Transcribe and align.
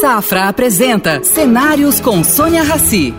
Safra 0.00 0.48
apresenta 0.48 1.22
Cenários 1.22 2.00
com 2.00 2.24
Sônia 2.24 2.62
Rassi. 2.62 3.12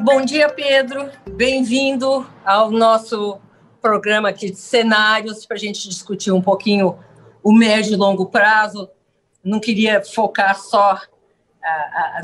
Bom 0.00 0.24
dia, 0.24 0.48
Pedro. 0.48 1.08
Bem-vindo 1.30 2.28
ao 2.44 2.72
nosso 2.72 3.38
programa 3.80 4.30
aqui 4.30 4.50
de 4.50 4.56
cenários 4.56 5.46
para 5.46 5.56
a 5.56 5.60
gente 5.60 5.88
discutir 5.88 6.32
um 6.32 6.42
pouquinho 6.42 6.98
o 7.40 7.52
médio 7.52 7.92
e 7.92 7.96
longo 7.96 8.26
prazo. 8.26 8.90
Não 9.44 9.60
queria 9.60 10.02
focar 10.04 10.58
só 10.58 11.00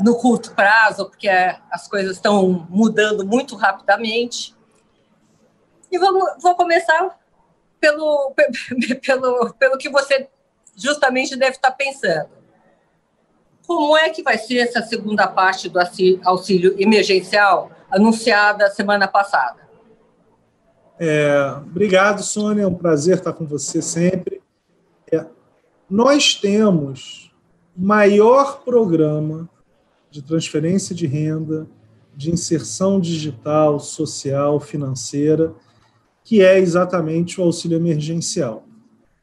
no 0.01 0.17
curto 0.17 0.53
prazo, 0.53 1.05
porque 1.05 1.29
uh, 1.29 1.55
as 1.71 1.87
coisas 1.87 2.17
estão 2.17 2.67
mudando 2.69 3.25
muito 3.25 3.55
rapidamente. 3.55 4.53
E 5.89 5.97
vamos, 5.97 6.43
vou 6.43 6.53
começar 6.55 7.17
pelo, 7.85 8.33
pelo, 9.05 9.53
pelo 9.53 9.77
que 9.77 9.89
você 9.89 10.27
justamente 10.75 11.35
deve 11.35 11.55
estar 11.55 11.71
pensando. 11.71 12.29
Como 13.65 13.97
é 13.97 14.09
que 14.09 14.23
vai 14.23 14.37
ser 14.37 14.57
essa 14.57 14.81
segunda 14.81 15.27
parte 15.27 15.69
do 15.69 15.79
auxílio 16.23 16.75
emergencial 16.79 17.71
anunciada 17.89 18.69
semana 18.69 19.07
passada? 19.07 19.65
É, 20.99 21.53
obrigado, 21.57 22.21
Sônia. 22.21 22.63
É 22.63 22.67
um 22.67 22.75
prazer 22.75 23.17
estar 23.17 23.33
com 23.33 23.45
você 23.45 23.81
sempre. 23.81 24.41
É, 25.11 25.25
nós 25.89 26.35
temos 26.35 27.33
o 27.75 27.81
maior 27.81 28.63
programa 28.63 29.49
de 30.09 30.21
transferência 30.21 30.95
de 30.95 31.07
renda, 31.07 31.67
de 32.15 32.31
inserção 32.31 32.99
digital, 32.99 33.79
social, 33.79 34.59
financeira, 34.59 35.53
que 36.25 36.41
é 36.41 36.59
exatamente 36.59 37.39
o 37.39 37.43
auxílio 37.43 37.77
emergencial. 37.77 38.65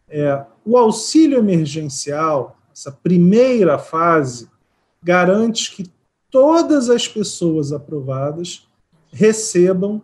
É, 0.09 0.43
o 0.65 0.79
auxílio 0.79 1.37
emergencial, 1.37 2.57
essa 2.73 2.93
primeira 2.93 3.76
fase, 3.76 4.49
garante 5.02 5.74
que 5.74 5.91
todas 6.30 6.88
as 6.88 7.09
pessoas 7.09 7.73
aprovadas 7.73 8.68
recebam 9.13 10.01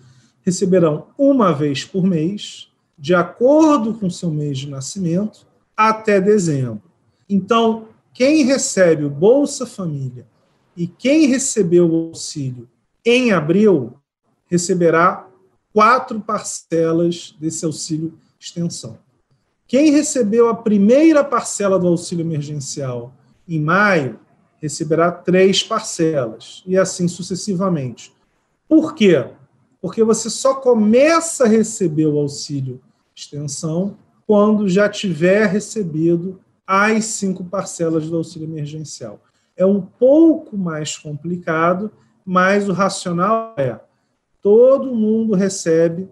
receberão 0.41 1.07
uma 1.17 1.51
vez 1.51 1.83
por 1.83 2.03
mês, 2.03 2.69
de 2.97 3.13
acordo 3.13 3.93
com 3.93 4.09
seu 4.09 4.31
mês 4.31 4.59
de 4.59 4.69
nascimento, 4.69 5.45
até 5.75 6.21
dezembro. 6.21 6.86
Então, 7.29 7.89
quem 8.13 8.43
recebe 8.43 9.03
o 9.03 9.09
Bolsa 9.09 9.65
Família 9.65 10.25
e 10.75 10.87
quem 10.87 11.27
recebeu 11.27 11.89
o 11.89 12.07
auxílio 12.07 12.67
em 13.05 13.31
abril 13.31 13.93
receberá 14.47 15.27
quatro 15.73 16.19
parcelas 16.19 17.35
desse 17.39 17.65
auxílio 17.65 18.17
extensão. 18.39 18.97
Quem 19.67 19.91
recebeu 19.91 20.47
a 20.47 20.55
primeira 20.55 21.23
parcela 21.23 21.77
do 21.77 21.87
auxílio 21.87 22.23
emergencial 22.23 23.13
em 23.47 23.59
maio 23.59 24.19
receberá 24.61 25.11
três 25.11 25.61
parcelas, 25.61 26.63
e 26.65 26.77
assim 26.77 27.07
sucessivamente. 27.07 28.11
Por 28.67 28.95
quê? 28.95 29.25
Porque 29.81 30.03
você 30.03 30.29
só 30.29 30.55
começa 30.55 31.43
a 31.43 31.47
receber 31.47 32.07
o 32.07 32.17
auxílio 32.17 32.81
extensão 33.15 33.97
quando 34.25 34.67
já 34.67 34.89
tiver 34.89 35.45
recebido 35.45 36.39
as 36.67 37.05
cinco 37.05 37.45
parcelas 37.45 38.09
do 38.09 38.17
auxílio 38.17 38.47
emergencial. 38.47 39.23
É 39.55 39.65
um 39.65 39.81
pouco 39.81 40.57
mais 40.57 40.97
complicado, 40.97 41.91
mas 42.25 42.67
o 42.67 42.73
racional 42.73 43.55
é 43.57 43.79
todo 44.41 44.95
mundo 44.95 45.35
recebe 45.35 46.07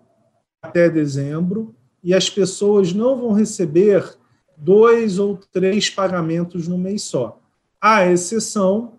até 0.62 0.90
dezembro 0.90 1.74
e 2.04 2.14
as 2.14 2.30
pessoas 2.30 2.92
não 2.94 3.18
vão 3.18 3.32
receber 3.32 4.18
dois 4.58 5.20
ou 5.20 5.38
três 5.52 5.90
pagamentos 5.90 6.68
no 6.68 6.78
mês 6.78 7.04
só. 7.04 7.40
A 7.80 8.06
exceção 8.06 8.94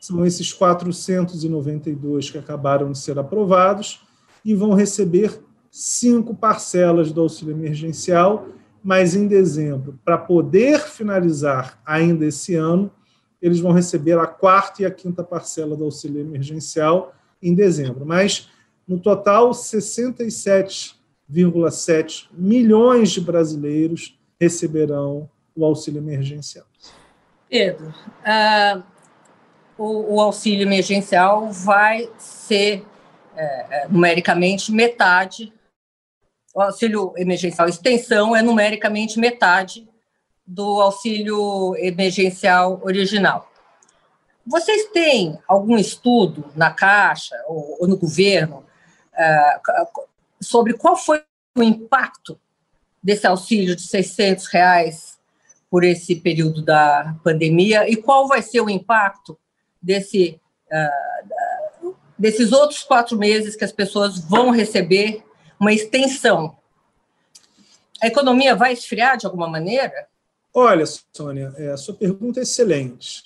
são 0.00 0.24
esses 0.24 0.52
492 0.52 2.30
que 2.30 2.38
acabaram 2.38 2.92
de 2.92 2.98
ser 2.98 3.18
aprovados 3.18 4.02
e 4.44 4.54
vão 4.54 4.72
receber 4.72 5.40
cinco 5.68 6.34
parcelas 6.34 7.10
do 7.10 7.22
auxílio 7.22 7.54
emergencial, 7.54 8.46
mas 8.86 9.14
em 9.16 9.26
dezembro, 9.26 9.98
para 10.04 10.16
poder 10.16 10.78
finalizar 10.78 11.76
ainda 11.84 12.24
esse 12.24 12.54
ano, 12.54 12.88
eles 13.42 13.58
vão 13.58 13.72
receber 13.72 14.16
a 14.16 14.28
quarta 14.28 14.82
e 14.82 14.86
a 14.86 14.90
quinta 14.92 15.24
parcela 15.24 15.76
do 15.76 15.82
auxílio 15.82 16.20
emergencial 16.20 17.12
em 17.42 17.52
dezembro. 17.52 18.06
Mas 18.06 18.48
no 18.86 19.00
total, 19.00 19.50
67,7 19.50 22.28
milhões 22.30 23.10
de 23.10 23.20
brasileiros 23.20 24.16
receberão 24.40 25.28
o 25.56 25.64
auxílio 25.64 25.98
emergencial. 25.98 26.66
Pedro, 27.50 27.88
uh, 27.88 28.84
o, 29.76 30.14
o, 30.14 30.20
auxílio 30.20 30.62
emergencial 30.62 31.50
vai 31.50 32.08
ser 32.18 32.86
é, 33.34 33.88
numericamente 33.88 34.70
metade. 34.70 35.52
O 36.56 36.62
auxílio 36.62 37.12
emergencial 37.18 37.68
extensão 37.68 38.34
é 38.34 38.40
numericamente 38.40 39.20
metade 39.20 39.86
do 40.46 40.80
auxílio 40.80 41.76
emergencial 41.76 42.80
original. 42.82 43.52
Vocês 44.46 44.86
têm 44.86 45.38
algum 45.46 45.76
estudo 45.76 46.50
na 46.56 46.70
Caixa 46.70 47.36
ou, 47.46 47.76
ou 47.80 47.86
no 47.86 47.98
governo 47.98 48.64
sobre 50.40 50.72
qual 50.72 50.96
foi 50.96 51.22
o 51.58 51.62
impacto 51.62 52.40
desse 53.02 53.26
auxílio 53.26 53.76
de 53.76 53.82
600 53.82 54.46
reais 54.46 55.18
por 55.70 55.84
esse 55.84 56.16
período 56.16 56.62
da 56.62 57.14
pandemia 57.22 57.86
e 57.86 57.96
qual 57.96 58.26
vai 58.26 58.40
ser 58.40 58.62
o 58.62 58.70
impacto 58.70 59.38
desse, 59.82 60.40
uh, 60.72 61.94
desses 62.18 62.50
outros 62.50 62.82
quatro 62.82 63.18
meses 63.18 63.54
que 63.54 63.64
as 63.64 63.72
pessoas 63.72 64.18
vão 64.18 64.48
receber 64.48 65.25
uma 65.58 65.72
extensão. 65.72 66.56
A 68.02 68.06
economia 68.06 68.54
vai 68.54 68.72
esfriar 68.72 69.16
de 69.16 69.26
alguma 69.26 69.48
maneira? 69.48 70.06
Olha, 70.52 70.84
Sônia, 71.12 71.52
é, 71.56 71.70
a 71.70 71.76
sua 71.76 71.94
pergunta 71.94 72.40
é 72.40 72.42
excelente. 72.42 73.24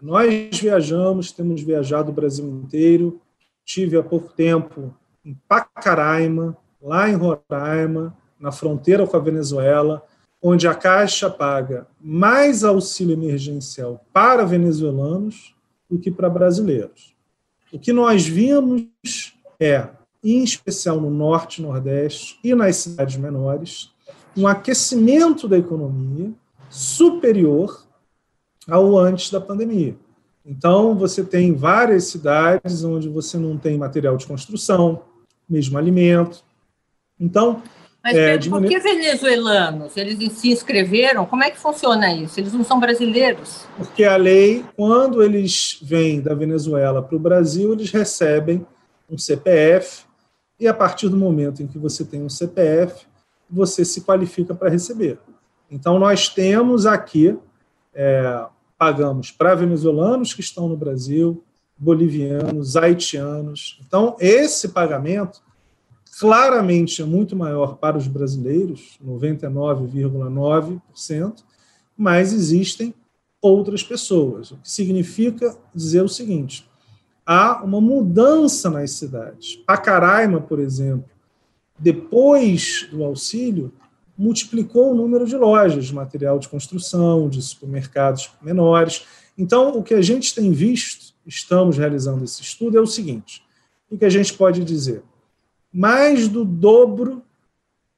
Nós 0.00 0.58
viajamos, 0.58 1.32
temos 1.32 1.60
viajado 1.62 2.10
o 2.10 2.14
Brasil 2.14 2.46
inteiro. 2.46 3.20
Tive 3.64 3.96
há 3.96 4.02
pouco 4.02 4.32
tempo 4.32 4.94
em 5.24 5.34
Pacaraima, 5.48 6.56
lá 6.80 7.08
em 7.08 7.14
Roraima, 7.14 8.16
na 8.38 8.52
fronteira 8.52 9.06
com 9.06 9.16
a 9.16 9.20
Venezuela, 9.20 10.06
onde 10.40 10.68
a 10.68 10.74
Caixa 10.74 11.28
paga 11.28 11.86
mais 12.00 12.62
auxílio 12.62 13.14
emergencial 13.14 14.04
para 14.12 14.44
venezuelanos 14.44 15.54
do 15.90 15.98
que 15.98 16.10
para 16.10 16.30
brasileiros. 16.30 17.14
O 17.72 17.78
que 17.78 17.92
nós 17.92 18.26
vimos 18.26 19.34
é, 19.58 19.88
em 20.34 20.42
especial 20.42 21.00
no 21.00 21.10
norte, 21.10 21.62
nordeste 21.62 22.38
e 22.42 22.54
nas 22.54 22.76
cidades 22.76 23.16
menores, 23.16 23.90
um 24.36 24.46
aquecimento 24.46 25.48
da 25.48 25.58
economia 25.58 26.30
superior 26.68 27.84
ao 28.68 28.98
antes 28.98 29.30
da 29.30 29.40
pandemia. 29.40 29.96
Então, 30.44 30.94
você 30.96 31.22
tem 31.22 31.54
várias 31.54 32.04
cidades 32.04 32.82
onde 32.82 33.08
você 33.08 33.36
não 33.36 33.58
tem 33.58 33.76
material 33.76 34.16
de 34.16 34.26
construção, 34.26 35.02
mesmo 35.48 35.76
alimento. 35.76 36.42
Então. 37.20 37.62
Mas, 38.02 38.16
é, 38.16 38.32
Pedro, 38.32 38.50
por 38.50 38.60
maneira... 38.60 38.80
que 38.80 38.88
venezuelanos? 38.88 39.96
Eles 39.96 40.32
se 40.32 40.50
inscreveram? 40.50 41.26
Como 41.26 41.44
é 41.44 41.50
que 41.50 41.58
funciona 41.58 42.14
isso? 42.14 42.40
Eles 42.40 42.52
não 42.52 42.64
são 42.64 42.80
brasileiros? 42.80 43.66
Porque 43.76 44.04
a 44.04 44.16
lei, 44.16 44.64
quando 44.76 45.22
eles 45.22 45.78
vêm 45.82 46.20
da 46.20 46.34
Venezuela 46.34 47.02
para 47.02 47.16
o 47.16 47.20
Brasil, 47.20 47.72
eles 47.72 47.90
recebem 47.90 48.66
um 49.10 49.18
CPF, 49.18 50.07
e 50.58 50.66
a 50.66 50.74
partir 50.74 51.08
do 51.08 51.16
momento 51.16 51.62
em 51.62 51.66
que 51.66 51.78
você 51.78 52.04
tem 52.04 52.22
um 52.22 52.28
CPF, 52.28 53.06
você 53.48 53.84
se 53.84 54.02
qualifica 54.02 54.54
para 54.54 54.68
receber. 54.68 55.18
Então, 55.70 55.98
nós 55.98 56.28
temos 56.28 56.86
aqui 56.86 57.38
é, 57.94 58.46
pagamos 58.78 59.30
para 59.32 59.56
venezuelanos 59.56 60.32
que 60.32 60.40
estão 60.40 60.68
no 60.68 60.76
Brasil, 60.76 61.42
bolivianos, 61.76 62.76
haitianos. 62.76 63.80
Então, 63.86 64.16
esse 64.20 64.68
pagamento 64.68 65.42
claramente 66.18 67.02
é 67.02 67.04
muito 67.04 67.36
maior 67.36 67.76
para 67.76 67.98
os 67.98 68.06
brasileiros, 68.06 68.96
99,9%, 69.04 71.42
mas 71.96 72.32
existem 72.32 72.94
outras 73.40 73.82
pessoas, 73.82 74.52
o 74.52 74.58
que 74.58 74.70
significa 74.70 75.56
dizer 75.74 76.02
o 76.02 76.08
seguinte: 76.08 76.67
há 77.28 77.62
uma 77.62 77.78
mudança 77.78 78.70
nas 78.70 78.92
cidades. 78.92 79.56
Pacaraima, 79.56 80.40
por 80.40 80.58
exemplo, 80.58 81.10
depois 81.78 82.88
do 82.90 83.04
auxílio, 83.04 83.70
multiplicou 84.16 84.92
o 84.92 84.94
número 84.94 85.26
de 85.26 85.36
lojas 85.36 85.84
de 85.84 85.94
material 85.94 86.38
de 86.38 86.48
construção, 86.48 87.28
de 87.28 87.42
supermercados 87.42 88.30
menores. 88.40 89.04
Então, 89.36 89.76
o 89.76 89.82
que 89.82 89.92
a 89.92 90.00
gente 90.00 90.34
tem 90.34 90.50
visto, 90.52 91.14
estamos 91.26 91.76
realizando 91.76 92.24
esse 92.24 92.40
estudo, 92.40 92.78
é 92.78 92.80
o 92.80 92.86
seguinte: 92.86 93.44
o 93.90 93.98
que 93.98 94.06
a 94.06 94.10
gente 94.10 94.32
pode 94.32 94.64
dizer? 94.64 95.02
Mais 95.70 96.28
do 96.28 96.46
dobro 96.46 97.22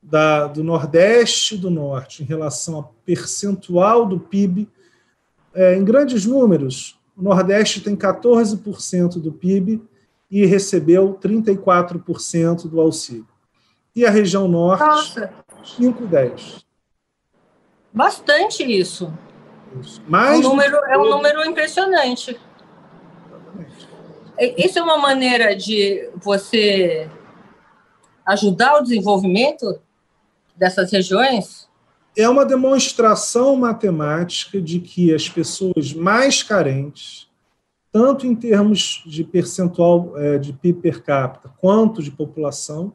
da, 0.03 0.49
do 0.49 0.65
Nordeste 0.65 1.55
e 1.55 1.59
do 1.59 1.71
Norte 1.71 2.25
em 2.25 2.27
relação 2.27 2.75
ao 2.75 2.95
percentual 3.07 4.05
do 4.07 4.19
PIB, 4.19 4.69
é, 5.55 5.77
em 5.77 5.85
grandes 5.85 6.27
números, 6.27 7.00
o 7.21 7.23
Nordeste 7.23 7.83
tem 7.83 7.95
14% 7.95 9.21
do 9.21 9.31
PIB 9.31 9.83
e 10.31 10.47
recebeu 10.47 11.19
34% 11.23 12.69
do 12.69 12.81
auxílio. 12.81 13.29
E 13.95 14.07
a 14.07 14.11
região 14.11 14.49
Norte, 14.49 14.83
Nossa. 14.83 15.35
5, 15.77 16.07
10. 16.07 16.65
Bastante 17.93 18.63
isso. 18.63 19.13
isso. 19.81 20.01
Mais 20.09 20.37
é, 20.37 20.39
um 20.39 20.43
número, 20.43 20.77
é 20.77 20.97
um 20.97 21.11
número 21.11 21.45
impressionante. 21.45 22.41
Exatamente. 23.27 23.91
Isso 24.57 24.79
é 24.79 24.83
uma 24.83 24.97
maneira 24.97 25.55
de 25.55 26.09
você 26.17 27.11
ajudar 28.25 28.79
o 28.79 28.83
desenvolvimento 28.83 29.79
dessas 30.57 30.91
regiões? 30.91 31.69
É 32.17 32.29
uma 32.29 32.45
demonstração 32.45 33.57
matemática 33.57 34.61
de 34.61 34.81
que 34.81 35.15
as 35.15 35.29
pessoas 35.29 35.93
mais 35.93 36.43
carentes, 36.43 37.29
tanto 37.93 38.27
em 38.27 38.35
termos 38.35 39.03
de 39.07 39.23
percentual 39.25 40.17
é, 40.17 40.39
de 40.39 40.53
PIB 40.53 40.81
per 40.81 41.03
capita, 41.03 41.49
quanto 41.61 42.03
de 42.03 42.11
população, 42.11 42.93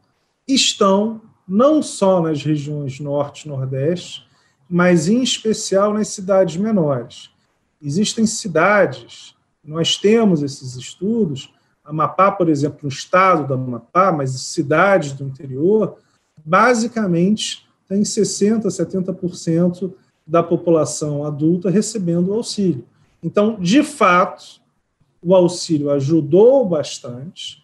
estão 0.48 1.22
não 1.48 1.82
só 1.82 2.22
nas 2.22 2.44
regiões 2.44 3.00
norte 3.00 3.44
e 3.44 3.50
nordeste, 3.50 4.28
mas 4.70 5.08
em 5.08 5.22
especial 5.22 5.94
nas 5.94 6.10
cidades 6.10 6.58
menores. 6.58 7.30
Existem 7.82 8.26
cidades, 8.26 9.36
nós 9.64 9.98
temos 9.98 10.42
esses 10.42 10.76
estudos, 10.76 11.54
Amapá, 11.84 12.32
por 12.32 12.50
exemplo, 12.50 12.80
no 12.84 12.90
estado 12.90 13.48
do 13.48 13.54
Amapá, 13.54 14.12
mas 14.12 14.32
cidades 14.32 15.12
do 15.12 15.24
interior, 15.24 15.98
basicamente 16.44 17.65
tem 17.88 18.02
60%, 18.02 18.66
70% 18.66 19.94
da 20.26 20.42
população 20.42 21.24
adulta 21.24 21.70
recebendo 21.70 22.30
o 22.30 22.34
auxílio. 22.34 22.86
Então, 23.22 23.60
de 23.60 23.84
fato, 23.84 24.62
o 25.22 25.36
auxílio 25.36 25.90
ajudou 25.92 26.68
bastante. 26.68 27.64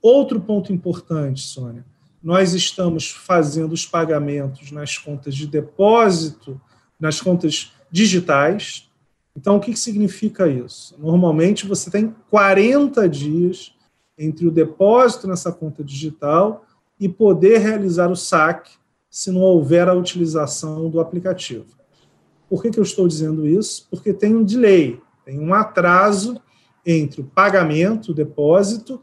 Outro 0.00 0.40
ponto 0.40 0.72
importante, 0.72 1.40
Sônia, 1.40 1.84
nós 2.22 2.52
estamos 2.52 3.10
fazendo 3.10 3.72
os 3.72 3.86
pagamentos 3.86 4.70
nas 4.70 4.96
contas 4.96 5.34
de 5.34 5.46
depósito, 5.46 6.60
nas 6.98 7.20
contas 7.20 7.72
digitais. 7.90 8.88
Então, 9.36 9.56
o 9.56 9.60
que 9.60 9.76
significa 9.76 10.48
isso? 10.48 10.94
Normalmente, 10.98 11.66
você 11.66 11.90
tem 11.90 12.14
40 12.30 13.08
dias 13.08 13.72
entre 14.18 14.46
o 14.46 14.50
depósito 14.50 15.28
nessa 15.28 15.52
conta 15.52 15.84
digital 15.84 16.66
e 16.98 17.08
poder 17.08 17.58
realizar 17.58 18.10
o 18.10 18.16
saque 18.16 18.72
se 19.10 19.30
não 19.30 19.40
houver 19.40 19.88
a 19.88 19.94
utilização 19.94 20.88
do 20.90 21.00
aplicativo. 21.00 21.66
Por 22.48 22.62
que, 22.62 22.70
que 22.70 22.78
eu 22.78 22.84
estou 22.84 23.06
dizendo 23.06 23.46
isso? 23.46 23.86
Porque 23.90 24.12
tem 24.12 24.34
um 24.34 24.44
delay, 24.44 25.00
tem 25.24 25.38
um 25.38 25.52
atraso 25.52 26.40
entre 26.84 27.20
o 27.20 27.24
pagamento, 27.24 28.12
o 28.12 28.14
depósito, 28.14 29.00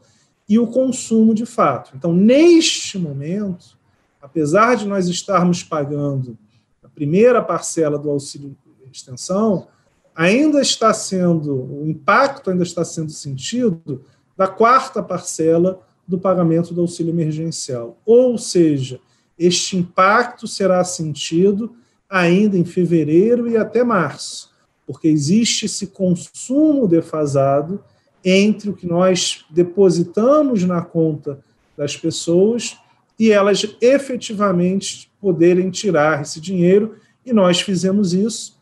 e 0.48 0.58
o 0.58 0.66
consumo 0.66 1.34
de 1.34 1.44
fato. 1.44 1.92
Então, 1.94 2.12
neste 2.12 2.98
momento, 2.98 3.76
apesar 4.20 4.76
de 4.76 4.86
nós 4.86 5.08
estarmos 5.08 5.62
pagando 5.62 6.38
a 6.82 6.88
primeira 6.88 7.42
parcela 7.42 7.98
do 7.98 8.10
auxílio 8.10 8.56
extensão, 8.90 9.68
ainda 10.14 10.60
está 10.60 10.94
sendo, 10.94 11.54
o 11.54 11.86
impacto 11.86 12.50
ainda 12.50 12.62
está 12.62 12.84
sendo 12.84 13.10
sentido 13.10 14.02
da 14.36 14.48
quarta 14.48 15.02
parcela 15.02 15.80
do 16.06 16.18
pagamento 16.18 16.72
do 16.72 16.80
auxílio 16.80 17.12
emergencial. 17.12 17.98
Ou 18.06 18.38
seja, 18.38 19.00
este 19.38 19.76
impacto 19.76 20.46
será 20.46 20.82
sentido 20.84 21.74
ainda 22.08 22.56
em 22.56 22.64
fevereiro 22.64 23.48
e 23.48 23.56
até 23.56 23.82
março, 23.82 24.50
porque 24.86 25.08
existe 25.08 25.66
esse 25.66 25.88
consumo 25.88 26.86
defasado 26.86 27.82
entre 28.24 28.70
o 28.70 28.74
que 28.74 28.86
nós 28.86 29.44
depositamos 29.50 30.64
na 30.64 30.82
conta 30.82 31.40
das 31.76 31.96
pessoas 31.96 32.78
e 33.18 33.30
elas 33.30 33.76
efetivamente 33.80 35.10
poderem 35.20 35.70
tirar 35.70 36.22
esse 36.22 36.40
dinheiro, 36.40 36.96
e 37.24 37.32
nós 37.32 37.60
fizemos 37.60 38.12
isso 38.12 38.60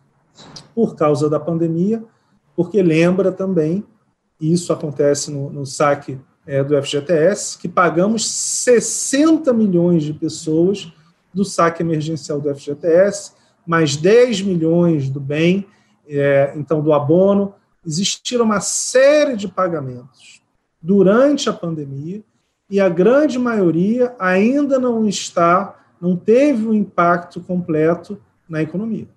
por 0.74 0.94
causa 0.94 1.28
da 1.28 1.38
pandemia, 1.38 2.02
porque 2.56 2.82
lembra 2.82 3.30
também, 3.32 3.84
isso 4.40 4.72
acontece 4.72 5.30
no, 5.30 5.50
no 5.50 5.66
saque 5.66 6.18
é, 6.46 6.62
do 6.62 6.80
FGTS, 6.82 7.58
que 7.58 7.68
pagamos 7.68 8.30
60 8.30 9.52
milhões 9.52 10.02
de 10.02 10.12
pessoas 10.12 10.92
do 11.32 11.44
saque 11.44 11.82
emergencial 11.82 12.40
do 12.40 12.54
FGTS, 12.54 13.32
mais 13.66 13.96
10 13.96 14.42
milhões 14.42 15.08
do 15.08 15.20
bem, 15.20 15.66
é, 16.06 16.52
então 16.56 16.80
do 16.80 16.92
abono, 16.92 17.54
existiram 17.84 18.44
uma 18.44 18.60
série 18.60 19.36
de 19.36 19.48
pagamentos 19.48 20.42
durante 20.80 21.48
a 21.48 21.52
pandemia 21.52 22.22
e 22.68 22.80
a 22.80 22.88
grande 22.88 23.38
maioria 23.38 24.14
ainda 24.18 24.78
não 24.78 25.06
está, 25.06 25.82
não 26.00 26.16
teve 26.16 26.66
um 26.66 26.74
impacto 26.74 27.40
completo 27.40 28.20
na 28.48 28.62
economia. 28.62 29.08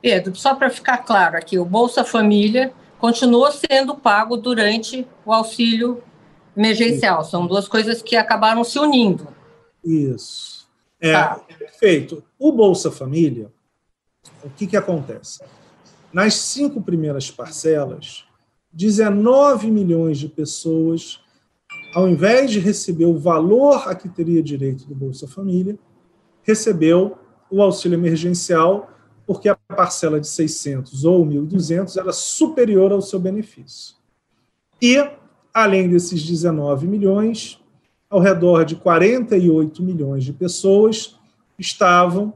Pedro, 0.00 0.34
só 0.34 0.54
para 0.54 0.68
ficar 0.68 0.98
claro 0.98 1.36
aqui, 1.36 1.58
o 1.58 1.64
Bolsa 1.64 2.04
Família 2.04 2.72
continua 3.02 3.50
sendo 3.50 3.96
pago 3.96 4.36
durante 4.36 5.04
o 5.26 5.32
auxílio 5.32 6.00
emergencial. 6.56 7.24
São 7.24 7.48
duas 7.48 7.66
coisas 7.66 8.00
que 8.00 8.14
acabaram 8.14 8.62
se 8.62 8.78
unindo. 8.78 9.26
Isso. 9.84 10.68
É, 11.00 11.12
tá. 11.12 11.40
Perfeito. 11.58 12.22
O 12.38 12.52
Bolsa 12.52 12.92
Família, 12.92 13.50
o 14.44 14.50
que, 14.50 14.68
que 14.68 14.76
acontece? 14.76 15.42
Nas 16.12 16.34
cinco 16.34 16.80
primeiras 16.80 17.28
parcelas, 17.28 18.24
19 18.72 19.68
milhões 19.68 20.16
de 20.16 20.28
pessoas, 20.28 21.20
ao 21.96 22.08
invés 22.08 22.52
de 22.52 22.60
receber 22.60 23.06
o 23.06 23.18
valor 23.18 23.88
a 23.88 23.96
que 23.96 24.08
teria 24.08 24.40
direito 24.40 24.86
do 24.86 24.94
Bolsa 24.94 25.26
Família, 25.26 25.76
recebeu 26.44 27.18
o 27.50 27.60
auxílio 27.60 27.98
emergencial 27.98 28.88
porque 29.26 29.48
a 29.48 29.58
parcela 29.72 30.20
de 30.20 30.28
600 30.28 31.04
ou 31.04 31.26
1.200 31.26 31.96
era 31.98 32.12
superior 32.12 32.92
ao 32.92 33.02
seu 33.02 33.18
benefício. 33.18 33.96
E, 34.80 35.04
além 35.52 35.88
desses 35.88 36.22
19 36.22 36.86
milhões, 36.86 37.60
ao 38.10 38.20
redor 38.20 38.64
de 38.64 38.76
48 38.76 39.82
milhões 39.82 40.24
de 40.24 40.32
pessoas 40.32 41.16
estavam 41.58 42.34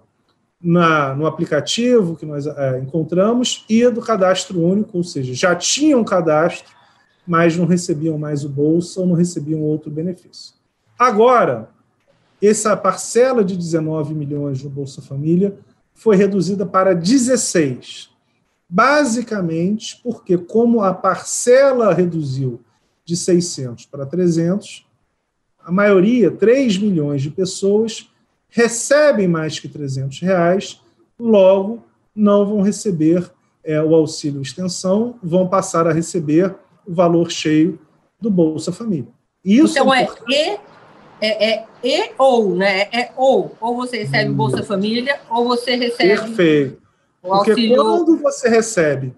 na, 0.61 1.14
no 1.14 1.26
aplicativo 1.26 2.16
que 2.16 2.25
nós 2.25 2.47
é, 2.47 2.78
encontramos 2.78 3.64
e 3.69 3.88
do 3.90 4.00
cadastro 4.00 4.61
único, 4.61 4.97
ou 4.97 5.05
seja, 5.05 5.35
já 5.35 5.55
tinham 5.55 6.02
cadastro, 6.02 6.75
mas 7.26 7.57
não 7.57 7.66
recebiam 7.66 8.16
mais 8.16 8.45
o 8.45 8.49
bolsa 8.49 9.00
ou 9.00 9.07
não 9.07 9.14
recebiam 9.14 9.61
outro 9.61 9.90
benefício. 9.90 10.55
Agora, 10.99 11.69
essa 12.43 12.76
parcela 12.76 13.45
de 13.45 13.57
19 13.57 14.14
milhões 14.14 14.62
no 14.62 14.71
Bolsa 14.71 15.02
Família 15.02 15.59
foi 15.97 16.15
reduzida 16.15 16.65
para 16.65 16.95
16. 16.95 18.11
Basicamente 18.69 19.99
porque, 20.03 20.37
como 20.37 20.83
a 20.83 20.93
parcela 20.93 21.93
reduziu 21.93 22.61
de 23.05 23.17
600 23.17 23.87
para 23.87 24.05
300, 24.05 24.87
a 25.59 25.73
maioria, 25.73 26.31
3 26.31 26.79
milhões 26.79 27.23
de 27.23 27.31
pessoas, 27.31 28.09
recebem 28.49 29.26
mais 29.26 29.59
que 29.59 29.69
300 29.69 30.21
reais, 30.21 30.81
logo 31.19 31.83
não 32.15 32.47
vão 32.47 32.61
receber 32.61 33.31
é, 33.65 33.83
o 33.83 33.95
auxílio 33.95 34.43
extensão, 34.43 35.19
vão 35.23 35.49
passar 35.49 35.87
a 35.87 35.93
receber 35.93 36.55
o 36.87 36.95
valor 36.95 37.31
cheio 37.31 37.79
do 38.21 38.31
Bolsa 38.31 38.71
Família. 38.71 39.09
Isso 39.45 39.79
então 39.79 39.93
é, 39.93 40.09
é 40.33 40.61
é, 41.21 41.51
é 41.51 41.67
e 41.83 42.11
ou, 42.19 42.55
né? 42.55 42.83
É 42.93 43.11
ou. 43.17 43.57
Ou 43.61 43.77
você 43.77 43.99
recebe 43.99 44.33
Bolsa 44.33 44.63
Família, 44.63 45.19
ou 45.31 45.45
você 45.45 45.77
recebe. 45.77 46.21
Perfeito. 46.21 46.83
Porque 47.23 47.51
auxílio... 47.51 47.77
quando 47.77 48.19
você 48.19 48.49
recebe 48.49 49.15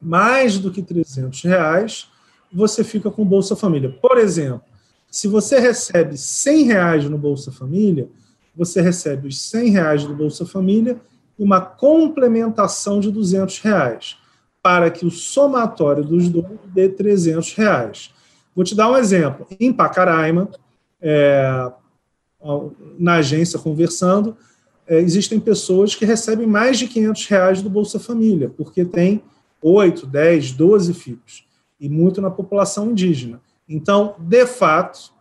mais 0.00 0.58
do 0.58 0.70
que 0.70 0.82
300 0.82 1.42
reais, 1.42 2.08
você 2.52 2.82
fica 2.82 3.10
com 3.10 3.24
Bolsa 3.24 3.54
Família. 3.54 3.96
Por 4.00 4.18
exemplo, 4.18 4.62
se 5.10 5.28
você 5.28 5.58
recebe 5.58 6.16
100 6.16 6.62
reais 6.64 7.04
no 7.04 7.18
Bolsa 7.18 7.52
Família, 7.52 8.08
você 8.54 8.80
recebe 8.80 9.28
os 9.28 9.40
100 9.40 9.70
reais 9.70 10.04
do 10.04 10.14
Bolsa 10.14 10.46
Família 10.46 11.00
e 11.38 11.42
uma 11.42 11.60
complementação 11.60 13.00
de 13.00 13.10
200 13.10 13.58
reais, 13.60 14.16
para 14.62 14.90
que 14.90 15.06
o 15.06 15.10
somatório 15.10 16.04
dos 16.04 16.28
dois 16.28 16.46
dê 16.66 16.88
300 16.88 17.54
reais. 17.54 18.10
Vou 18.54 18.64
te 18.64 18.74
dar 18.74 18.90
um 18.90 18.96
exemplo. 18.96 19.46
Em 19.58 19.72
Pacaraima, 19.72 20.50
é, 21.00 21.72
na 22.98 23.14
agência 23.14 23.58
conversando, 23.58 24.36
é, 24.86 24.98
existem 24.98 25.38
pessoas 25.38 25.94
que 25.94 26.04
recebem 26.04 26.46
mais 26.46 26.78
de 26.78 26.88
500 26.88 27.26
reais 27.26 27.62
do 27.62 27.70
Bolsa 27.70 28.00
Família, 28.00 28.48
porque 28.48 28.84
tem 28.84 29.22
8, 29.62 30.06
10, 30.06 30.52
12 30.52 30.94
filhos, 30.94 31.46
e 31.78 31.88
muito 31.88 32.20
na 32.20 32.30
população 32.30 32.90
indígena. 32.90 33.40
Então, 33.68 34.16
de 34.18 34.46
fato, 34.46 35.12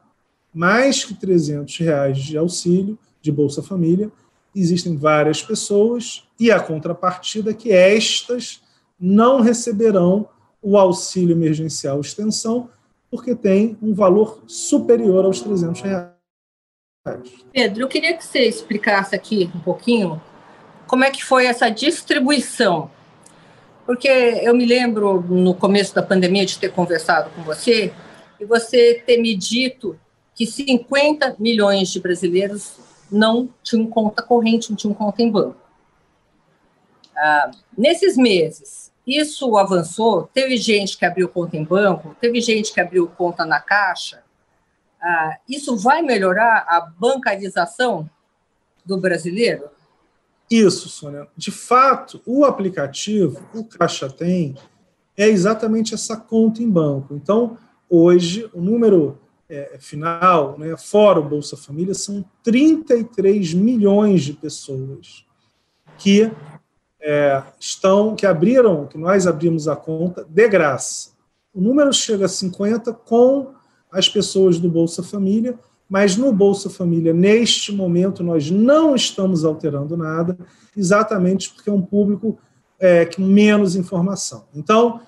mais 0.53 1.03
que 1.03 1.13
300 1.13 1.77
reais 1.77 2.17
de 2.17 2.37
auxílio 2.37 2.97
de 3.21 3.31
Bolsa 3.31 3.61
Família, 3.61 4.11
existem 4.55 4.97
várias 4.97 5.43
pessoas, 5.43 6.23
e 6.39 6.51
a 6.51 6.59
contrapartida 6.59 7.51
é 7.51 7.53
que 7.53 7.71
estas 7.71 8.61
não 8.99 9.41
receberão 9.41 10.27
o 10.61 10.77
auxílio 10.77 11.35
emergencial 11.35 12.01
extensão, 12.01 12.69
porque 13.09 13.35
tem 13.35 13.77
um 13.81 13.93
valor 13.93 14.43
superior 14.47 15.25
aos 15.25 15.41
300 15.41 15.81
reais. 15.81 16.09
Pedro, 17.51 17.83
eu 17.83 17.87
queria 17.87 18.15
que 18.15 18.23
você 18.23 18.41
explicasse 18.47 19.15
aqui 19.15 19.49
um 19.55 19.59
pouquinho 19.59 20.21
como 20.87 21.03
é 21.03 21.11
que 21.11 21.23
foi 21.23 21.45
essa 21.45 21.69
distribuição. 21.69 22.91
Porque 23.85 24.07
eu 24.07 24.55
me 24.55 24.65
lembro 24.65 25.21
no 25.21 25.55
começo 25.55 25.95
da 25.95 26.03
pandemia 26.03 26.45
de 26.45 26.59
ter 26.59 26.71
conversado 26.71 27.31
com 27.31 27.41
você 27.41 27.91
e 28.39 28.45
você 28.45 29.01
ter 29.05 29.17
me 29.17 29.35
dito 29.35 29.99
que 30.35 30.45
50 30.45 31.35
milhões 31.39 31.89
de 31.89 31.99
brasileiros 31.99 32.77
não 33.11 33.49
tinham 33.63 33.87
conta 33.87 34.21
corrente, 34.21 34.69
não 34.69 34.77
tinham 34.77 34.93
conta 34.93 35.21
em 35.21 35.31
banco. 35.31 35.57
Ah, 37.17 37.51
nesses 37.77 38.15
meses, 38.15 38.91
isso 39.17 39.57
avançou. 39.57 40.29
Teve 40.33 40.57
gente 40.57 40.97
que 40.97 41.05
abriu 41.05 41.29
conta 41.29 41.57
em 41.57 41.63
banco, 41.63 42.15
teve 42.19 42.41
gente 42.41 42.73
que 42.73 42.79
abriu 42.79 43.07
conta 43.07 43.45
na 43.45 43.59
caixa. 43.59 44.23
Ah, 45.01 45.37
isso 45.47 45.77
vai 45.77 46.01
melhorar 46.01 46.65
a 46.67 46.81
bancarização 46.81 48.09
do 48.85 48.97
brasileiro? 48.97 49.69
Isso, 50.49 50.89
Sônia. 50.89 51.27
De 51.37 51.51
fato, 51.51 52.21
o 52.25 52.43
aplicativo, 52.43 53.47
o 53.53 53.63
Caixa 53.63 54.09
Tem, 54.09 54.55
é 55.15 55.27
exatamente 55.27 55.93
essa 55.93 56.17
conta 56.17 56.63
em 56.63 56.69
banco. 56.69 57.13
Então, 57.13 57.57
hoje, 57.89 58.49
o 58.53 58.61
número 58.61 59.19
é, 59.47 59.77
final, 59.79 60.57
né, 60.57 60.75
fora 60.75 61.19
o 61.19 61.27
Bolsa 61.27 61.55
Família, 61.55 61.93
são 61.93 62.25
33 62.43 63.53
milhões 63.53 64.23
de 64.23 64.33
pessoas 64.33 65.25
que 65.97 66.31
é, 67.01 67.41
estão, 67.59 68.15
que 68.15 68.25
abriram, 68.25 68.85
que 68.85 68.97
nós 68.97 69.25
abrimos 69.25 69.67
a 69.67 69.75
conta 69.75 70.25
de 70.27 70.47
graça. 70.47 71.11
O 71.53 71.61
número 71.61 71.91
chega 71.93 72.25
a 72.25 72.29
50 72.29 72.93
com 72.93 73.53
as 73.91 74.07
pessoas 74.07 74.59
do 74.59 74.69
Bolsa 74.69 75.01
Família, 75.01 75.57
mas 75.89 76.15
no 76.15 76.31
Bolsa 76.31 76.69
Família, 76.69 77.13
neste 77.13 77.71
momento, 77.71 78.23
nós 78.23 78.51
não 78.51 78.95
estamos 78.95 79.43
alterando 79.43 79.97
nada, 79.97 80.37
exatamente 80.77 81.49
porque 81.49 81.69
é 81.69 81.73
um 81.73 81.81
público 81.81 82.37
é, 82.79 83.05
com 83.05 83.23
menos 83.23 83.75
informação. 83.75 84.45
Então, 84.53 85.01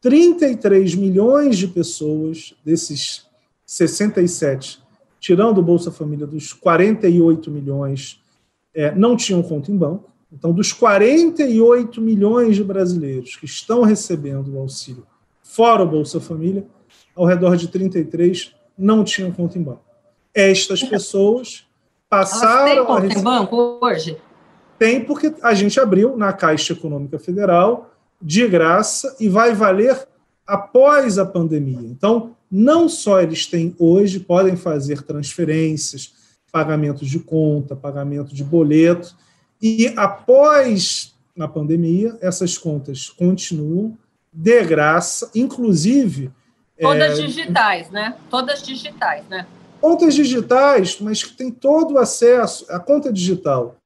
33 0.00 0.94
milhões 0.94 1.58
de 1.58 1.66
pessoas, 1.66 2.54
desses 2.64 3.26
67, 3.66 4.80
tirando 5.18 5.58
o 5.58 5.62
Bolsa 5.62 5.90
Família 5.90 6.26
dos 6.26 6.52
48 6.52 7.50
milhões, 7.50 8.20
é, 8.72 8.94
não 8.94 9.16
tinham 9.16 9.42
conta 9.42 9.72
em 9.72 9.76
banco. 9.76 10.10
Então, 10.32 10.52
dos 10.52 10.72
48 10.72 12.00
milhões 12.00 12.56
de 12.56 12.64
brasileiros 12.64 13.36
que 13.36 13.46
estão 13.46 13.82
recebendo 13.82 14.54
o 14.54 14.58
auxílio 14.58 15.06
fora 15.42 15.82
o 15.82 15.88
Bolsa 15.88 16.20
Família, 16.20 16.66
ao 17.16 17.24
redor 17.24 17.56
de 17.56 17.68
33 17.68 18.54
não 18.76 19.02
tinham 19.02 19.32
conta 19.32 19.58
em 19.58 19.62
banco. 19.62 19.82
Estas 20.34 20.82
pessoas 20.82 21.66
passaram 22.08 22.68
Elas 22.68 22.74
têm 22.74 22.86
conta 22.86 23.18
em 23.18 23.22
banco 23.22 23.78
hoje? 23.80 24.16
Tem, 24.78 25.04
porque 25.04 25.34
a 25.42 25.54
gente 25.54 25.80
abriu 25.80 26.16
na 26.16 26.32
Caixa 26.32 26.72
Econômica 26.72 27.18
Federal 27.18 27.90
de 28.20 28.46
graça 28.46 29.16
e 29.18 29.28
vai 29.28 29.54
valer 29.54 30.06
após 30.46 31.18
a 31.18 31.26
pandemia. 31.26 31.88
Então, 31.88 32.36
não 32.50 32.88
só 32.88 33.20
eles 33.20 33.46
têm 33.46 33.74
hoje, 33.78 34.20
podem 34.20 34.56
fazer 34.56 35.02
transferências, 35.02 36.14
pagamentos 36.52 37.08
de 37.08 37.18
conta, 37.18 37.74
pagamento 37.74 38.34
de 38.34 38.44
boleto, 38.44 39.14
e 39.60 39.92
após 39.96 41.14
a 41.38 41.46
pandemia, 41.46 42.16
essas 42.20 42.58
contas 42.58 43.08
continuam 43.08 43.96
de 44.32 44.64
graça, 44.64 45.30
inclusive 45.34 46.32
Todas 46.80 47.18
é, 47.18 47.22
digitais, 47.22 47.90
né? 47.90 48.16
Todas 48.30 48.62
digitais, 48.62 49.24
né? 49.28 49.46
Contas 49.80 50.14
digitais, 50.14 51.00
mas 51.00 51.22
que 51.24 51.36
tem 51.36 51.50
todo 51.50 51.94
o 51.94 51.98
acesso. 51.98 52.66
A 52.70 52.78
conta 52.78 53.12
digital, 53.12 53.76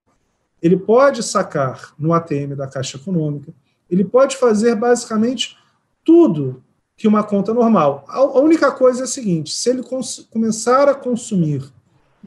ele 0.61 0.77
pode 0.77 1.23
sacar 1.23 1.95
no 1.99 2.13
ATM 2.13 2.55
da 2.55 2.67
Caixa 2.67 2.99
Econômica, 2.99 3.53
ele 3.91 4.05
pode 4.05 4.37
fazer 4.37 4.75
basicamente 4.75 5.57
tudo 6.05 6.63
que 6.97 7.09
uma 7.09 7.23
conta 7.23 7.55
normal. 7.55 8.05
A, 8.09 8.41
única 8.41 8.71
coisa 8.71 9.03
é 9.03 9.05
a 9.05 9.09
seguinte: 9.09 9.53
se 9.53 9.71
ele 9.71 9.83
começar 10.31 10.89
a 10.89 10.95
consumir 10.95 11.65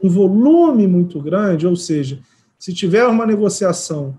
um 0.02 0.08
volume 0.08 0.86
muito 0.86 1.20
grande, 1.20 1.66
ou 1.66 1.76
seja, 1.76 2.20
se 2.58 2.72
tiver 2.72 3.06
uma 3.06 3.26
negociação 3.26 4.16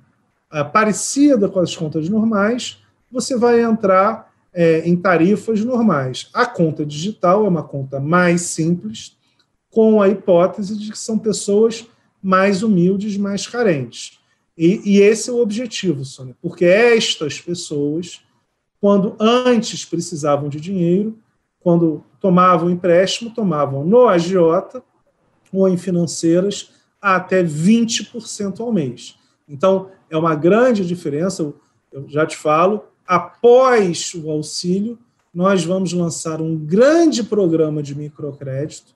uh, 0.52 0.70
parecida 0.72 1.50
com 1.50 1.60
as 1.60 1.76
contas 1.76 2.08
normais, 2.10 2.82
você 3.12 3.38
vai 3.38 3.62
entrar 3.62 4.32
é, 4.54 4.88
em 4.88 4.96
tarifas 4.96 5.64
normais. 5.64 6.30
A 6.34 6.46
conta 6.46 6.86
digital 6.86 7.46
é 7.46 7.48
uma 7.48 7.64
conta 7.64 8.00
mais 8.00 8.42
simples, 8.42 9.16
com 9.70 10.02
a 10.02 10.10
hipótese 10.10 10.76
de 10.76 10.92
que 10.92 10.98
são 10.98 11.20
pessoas 11.20 11.86
mais 12.22 12.64
humildes, 12.64 13.18
mais 13.18 13.46
carentes. 13.46 14.20
E, 14.58 14.82
e 14.84 15.02
esse 15.02 15.30
é 15.30 15.34
o 15.34 15.40
objetivo, 15.40 16.04
Sônia, 16.04 16.36
porque 16.42 16.66
estas 16.66 17.40
pessoas, 17.40 18.22
quando 18.82 19.16
antes 19.20 19.86
precisavam 19.86 20.50
de 20.50 20.60
dinheiro, 20.60 21.18
quando 21.60 22.04
tomavam 22.20 22.72
empréstimo, 22.72 23.30
tomavam 23.30 23.86
no 23.86 24.08
agiota 24.08 24.82
ou 25.54 25.70
em 25.70 25.78
financeiras 25.78 26.72
até 27.02 27.44
20% 27.44 28.60
ao 28.60 28.72
mês. 28.72 29.16
Então, 29.48 29.90
é 30.10 30.18
uma 30.18 30.36
grande 30.36 30.86
diferença, 30.86 31.54
eu 31.92 32.08
já 32.08 32.26
te 32.26 32.36
falo, 32.36 32.86
após 33.06 34.14
o 34.14 34.30
auxílio, 34.30 34.98
nós 35.34 35.64
vamos 35.64 35.94
lançar 35.94 36.42
um 36.42 36.58
grande 36.58 37.24
programa 37.24 37.82
de 37.84 37.96
microcrédito 37.96 38.96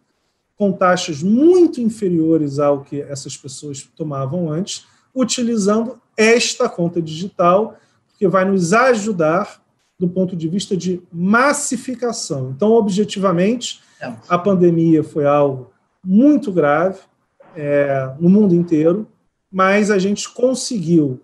com 0.57 0.71
taxas 0.71 1.23
muito 1.23 1.81
inferiores 1.81 2.59
ao 2.59 2.81
que 2.81 3.01
essas 3.01 3.35
pessoas 3.37 3.81
tomavam 3.95 4.51
antes, 4.51 4.85
utilizando 5.13 5.99
esta 6.15 6.69
conta 6.69 7.01
digital, 7.01 7.77
que 8.17 8.27
vai 8.27 8.45
nos 8.45 8.71
ajudar 8.73 9.61
do 9.99 10.07
ponto 10.07 10.35
de 10.35 10.47
vista 10.47 10.75
de 10.75 11.01
massificação. 11.11 12.51
Então, 12.55 12.71
objetivamente, 12.71 13.81
a 14.27 14.37
pandemia 14.37 15.03
foi 15.03 15.25
algo 15.25 15.71
muito 16.03 16.51
grave 16.51 16.99
é, 17.55 18.13
no 18.19 18.29
mundo 18.29 18.55
inteiro, 18.55 19.07
mas 19.51 19.91
a 19.91 19.99
gente 19.99 20.29
conseguiu 20.29 21.19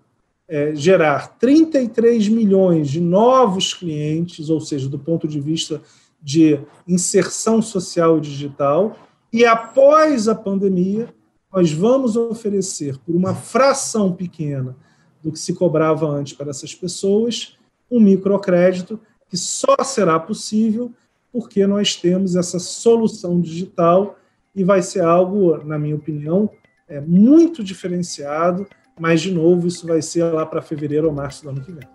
é, 0.48 0.74
gerar 0.74 1.38
33 1.38 2.28
milhões 2.28 2.88
de 2.88 3.00
novos 3.00 3.74
clientes, 3.74 4.48
ou 4.50 4.60
seja, 4.60 4.88
do 4.88 4.98
ponto 4.98 5.28
de 5.28 5.40
vista 5.40 5.80
de 6.20 6.58
inserção 6.86 7.62
social 7.62 8.18
e 8.18 8.20
digital, 8.20 8.96
e 9.32 9.44
após 9.44 10.26
a 10.26 10.34
pandemia, 10.34 11.12
nós 11.52 11.72
vamos 11.72 12.16
oferecer, 12.16 12.98
por 12.98 13.14
uma 13.14 13.34
fração 13.34 14.12
pequena 14.12 14.76
do 15.22 15.32
que 15.32 15.38
se 15.38 15.54
cobrava 15.54 16.06
antes 16.06 16.32
para 16.32 16.50
essas 16.50 16.74
pessoas, 16.74 17.56
um 17.90 18.00
microcrédito 18.00 19.00
que 19.28 19.36
só 19.36 19.76
será 19.82 20.18
possível 20.18 20.92
porque 21.32 21.66
nós 21.66 21.94
temos 21.94 22.36
essa 22.36 22.58
solução 22.58 23.40
digital 23.40 24.17
e 24.58 24.64
vai 24.64 24.82
ser 24.82 25.00
algo, 25.00 25.64
na 25.64 25.78
minha 25.78 25.96
opinião, 25.96 26.50
é 26.88 27.00
muito 27.00 27.62
diferenciado 27.62 28.66
mas, 28.98 29.20
de 29.20 29.30
novo, 29.30 29.66
isso 29.68 29.86
vai 29.86 30.02
ser 30.02 30.24
lá 30.24 30.44
para 30.44 30.60
fevereiro 30.60 31.06
ou 31.06 31.14
março 31.14 31.44
do 31.44 31.50
ano 31.50 31.64
que 31.64 31.72
vem. 31.72 31.88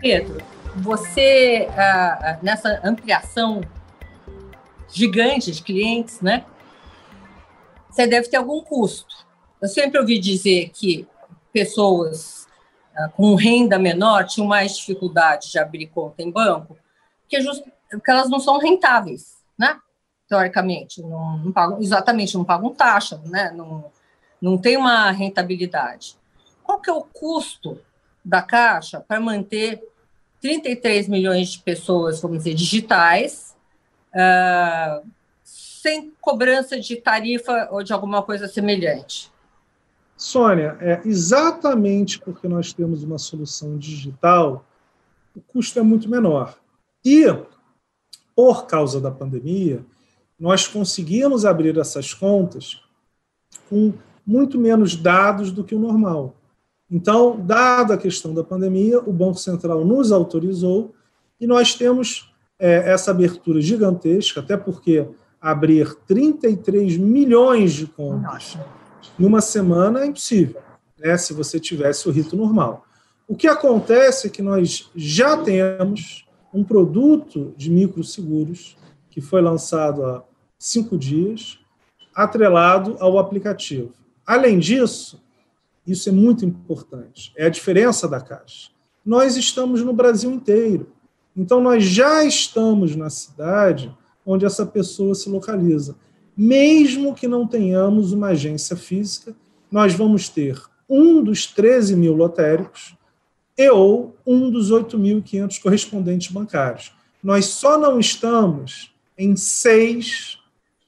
Pedro, 0.00 0.38
você, 0.76 1.66
ah, 1.72 2.18
ah, 2.22 2.38
nessa 2.40 2.80
ampliação 2.84 3.60
gigante 4.88 5.50
de 5.50 5.62
clientes, 5.62 6.20
né? 6.20 6.44
Você 7.90 8.06
deve 8.06 8.28
ter 8.28 8.36
algum 8.36 8.60
custo. 8.60 9.26
Eu 9.60 9.68
sempre 9.68 9.98
ouvi 9.98 10.20
dizer 10.20 10.70
que 10.72 11.08
pessoas 11.56 12.46
ah, 12.94 13.08
com 13.08 13.34
renda 13.34 13.78
menor 13.78 14.26
tinham 14.26 14.46
mais 14.46 14.76
dificuldade 14.76 15.50
de 15.50 15.58
abrir 15.58 15.86
conta 15.86 16.22
em 16.22 16.30
banco, 16.30 16.76
porque, 17.22 17.38
porque 17.90 18.10
elas 18.10 18.28
não 18.28 18.38
são 18.38 18.58
rentáveis, 18.58 19.38
né? 19.58 19.80
Teoricamente, 20.28 21.00
não, 21.00 21.38
não 21.38 21.52
pagam, 21.52 21.80
exatamente, 21.80 22.36
não 22.36 22.44
pagam 22.44 22.74
taxa, 22.74 23.18
né? 23.24 23.50
Não, 23.52 23.90
não 24.38 24.58
tem 24.58 24.76
uma 24.76 25.10
rentabilidade. 25.10 26.18
Qual 26.62 26.78
que 26.78 26.90
é 26.90 26.92
o 26.92 27.00
custo 27.00 27.80
da 28.22 28.42
Caixa 28.42 29.00
para 29.00 29.18
manter 29.18 29.82
33 30.42 31.08
milhões 31.08 31.52
de 31.52 31.60
pessoas, 31.60 32.20
vamos 32.20 32.38
dizer, 32.38 32.52
digitais, 32.52 33.56
uh, 34.12 35.06
sem 35.42 36.12
cobrança 36.20 36.78
de 36.78 36.96
tarifa 36.96 37.68
ou 37.70 37.82
de 37.82 37.94
alguma 37.94 38.22
coisa 38.22 38.46
semelhante? 38.46 39.34
Sônia, 40.16 40.76
é 40.80 41.02
exatamente 41.04 42.18
porque 42.18 42.48
nós 42.48 42.72
temos 42.72 43.04
uma 43.04 43.18
solução 43.18 43.76
digital, 43.76 44.64
o 45.34 45.40
custo 45.40 45.78
é 45.78 45.82
muito 45.82 46.08
menor. 46.08 46.56
E, 47.04 47.26
por 48.34 48.66
causa 48.66 49.00
da 49.00 49.10
pandemia, 49.10 49.84
nós 50.38 50.66
conseguimos 50.66 51.44
abrir 51.44 51.76
essas 51.78 52.14
contas 52.14 52.80
com 53.68 53.92
muito 54.26 54.58
menos 54.58 54.96
dados 54.96 55.52
do 55.52 55.62
que 55.62 55.74
o 55.74 55.78
normal. 55.78 56.34
Então, 56.90 57.38
dada 57.38 57.94
a 57.94 57.98
questão 57.98 58.32
da 58.32 58.44
pandemia, 58.44 58.98
o 59.00 59.12
Banco 59.12 59.38
Central 59.38 59.84
nos 59.84 60.12
autorizou 60.12 60.94
e 61.40 61.46
nós 61.46 61.74
temos 61.74 62.32
é, 62.58 62.92
essa 62.92 63.10
abertura 63.10 63.60
gigantesca, 63.60 64.40
até 64.40 64.56
porque 64.56 65.06
abrir 65.40 65.94
33 66.06 66.96
milhões 66.96 67.72
de 67.72 67.86
contas 67.86 68.56
em 68.56 68.85
uma 69.18 69.40
semana 69.40 70.00
é 70.00 70.06
impossível, 70.06 70.60
né, 70.98 71.16
se 71.16 71.32
você 71.32 71.58
tivesse 71.60 72.08
o 72.08 72.12
rito 72.12 72.36
normal. 72.36 72.86
O 73.28 73.34
que 73.34 73.48
acontece 73.48 74.28
é 74.28 74.30
que 74.30 74.42
nós 74.42 74.90
já 74.94 75.36
temos 75.36 76.26
um 76.52 76.62
produto 76.62 77.52
de 77.56 77.70
microseguros 77.70 78.76
que 79.10 79.20
foi 79.20 79.40
lançado 79.40 80.04
há 80.04 80.22
cinco 80.58 80.96
dias, 80.96 81.58
atrelado 82.14 82.96
ao 83.00 83.18
aplicativo. 83.18 83.92
Além 84.26 84.58
disso, 84.58 85.22
isso 85.86 86.08
é 86.08 86.12
muito 86.12 86.44
importante. 86.44 87.32
É 87.36 87.46
a 87.46 87.50
diferença 87.50 88.08
da 88.08 88.20
Caixa. 88.20 88.70
Nós 89.04 89.36
estamos 89.36 89.82
no 89.82 89.92
Brasil 89.92 90.30
inteiro. 90.32 90.92
Então, 91.36 91.60
nós 91.60 91.84
já 91.84 92.24
estamos 92.24 92.96
na 92.96 93.10
cidade 93.10 93.94
onde 94.24 94.44
essa 94.44 94.66
pessoa 94.66 95.14
se 95.14 95.28
localiza. 95.28 95.96
Mesmo 96.36 97.14
que 97.14 97.26
não 97.26 97.46
tenhamos 97.46 98.12
uma 98.12 98.28
agência 98.28 98.76
física, 98.76 99.34
nós 99.70 99.94
vamos 99.94 100.28
ter 100.28 100.60
um 100.88 101.22
dos 101.22 101.46
13 101.46 101.96
mil 101.96 102.14
lotéricos 102.14 102.96
e 103.56 103.70
ou 103.70 104.14
um 104.26 104.50
dos 104.50 104.70
8.500 104.70 105.62
correspondentes 105.62 106.30
bancários. 106.30 106.92
Nós 107.22 107.46
só 107.46 107.78
não 107.78 107.98
estamos 107.98 108.94
em 109.16 109.34
seis 109.34 110.38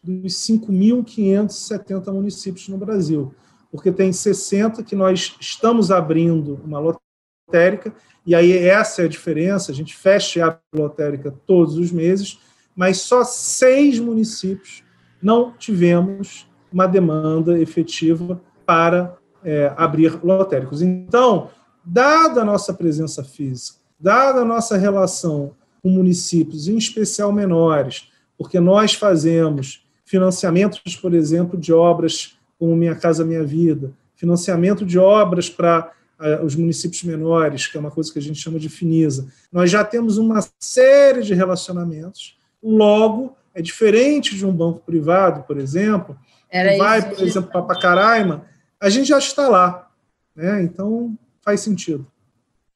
dos 0.02 0.34
5.570 0.34 2.12
municípios 2.12 2.68
no 2.68 2.76
Brasil 2.76 3.34
porque 3.70 3.92
tem 3.92 4.12
60 4.12 4.82
que 4.82 4.96
nós 4.96 5.36
estamos 5.40 5.90
abrindo 5.90 6.60
uma 6.64 6.78
lotérica, 6.78 7.94
e 8.24 8.34
aí 8.34 8.52
essa 8.56 9.02
é 9.02 9.04
a 9.04 9.08
diferença, 9.08 9.72
a 9.72 9.74
gente 9.74 9.94
fecha 9.94 10.46
a 10.46 10.76
lotérica 10.76 11.34
todos 11.46 11.76
os 11.76 11.90
meses, 11.90 12.38
mas 12.74 12.98
só 12.98 13.24
seis 13.24 13.98
municípios 13.98 14.82
não 15.22 15.52
tivemos 15.52 16.48
uma 16.72 16.86
demanda 16.86 17.58
efetiva 17.58 18.40
para 18.64 19.16
é, 19.44 19.72
abrir 19.76 20.18
lotéricos. 20.22 20.82
Então, 20.82 21.50
dada 21.84 22.42
a 22.42 22.44
nossa 22.44 22.74
presença 22.74 23.24
física, 23.24 23.78
dada 23.98 24.40
a 24.40 24.44
nossa 24.44 24.76
relação 24.76 25.52
com 25.82 25.88
municípios, 25.88 26.68
em 26.68 26.76
especial 26.76 27.32
menores, 27.32 28.08
porque 28.36 28.60
nós 28.60 28.94
fazemos 28.94 29.86
financiamentos, 30.04 30.96
por 30.96 31.14
exemplo, 31.14 31.58
de 31.58 31.72
obras 31.72 32.38
como 32.58 32.76
Minha 32.76 32.94
Casa 32.94 33.24
Minha 33.24 33.44
Vida, 33.44 33.92
financiamento 34.16 34.84
de 34.84 34.98
obras 34.98 35.48
para 35.48 35.92
uh, 36.18 36.44
os 36.44 36.56
municípios 36.56 37.02
menores, 37.04 37.66
que 37.66 37.76
é 37.76 37.80
uma 37.80 37.90
coisa 37.90 38.12
que 38.12 38.18
a 38.18 38.22
gente 38.22 38.40
chama 38.40 38.58
de 38.58 38.68
FINISA. 38.68 39.28
Nós 39.52 39.70
já 39.70 39.84
temos 39.84 40.18
uma 40.18 40.40
série 40.58 41.22
de 41.22 41.34
relacionamentos, 41.34 42.36
logo, 42.62 43.36
é 43.54 43.62
diferente 43.62 44.36
de 44.36 44.46
um 44.46 44.52
banco 44.52 44.80
privado, 44.80 45.42
por 45.42 45.58
exemplo, 45.58 46.18
Era 46.50 46.72
que 46.72 46.78
vai, 46.78 47.02
por 47.02 47.22
exemplo, 47.22 47.50
para 47.50 47.62
Pacaraima, 47.62 48.46
a 48.80 48.88
gente 48.88 49.08
já 49.08 49.18
está 49.18 49.48
lá. 49.48 49.90
Né? 50.34 50.62
Então, 50.62 51.16
faz 51.42 51.60
sentido. 51.60 52.06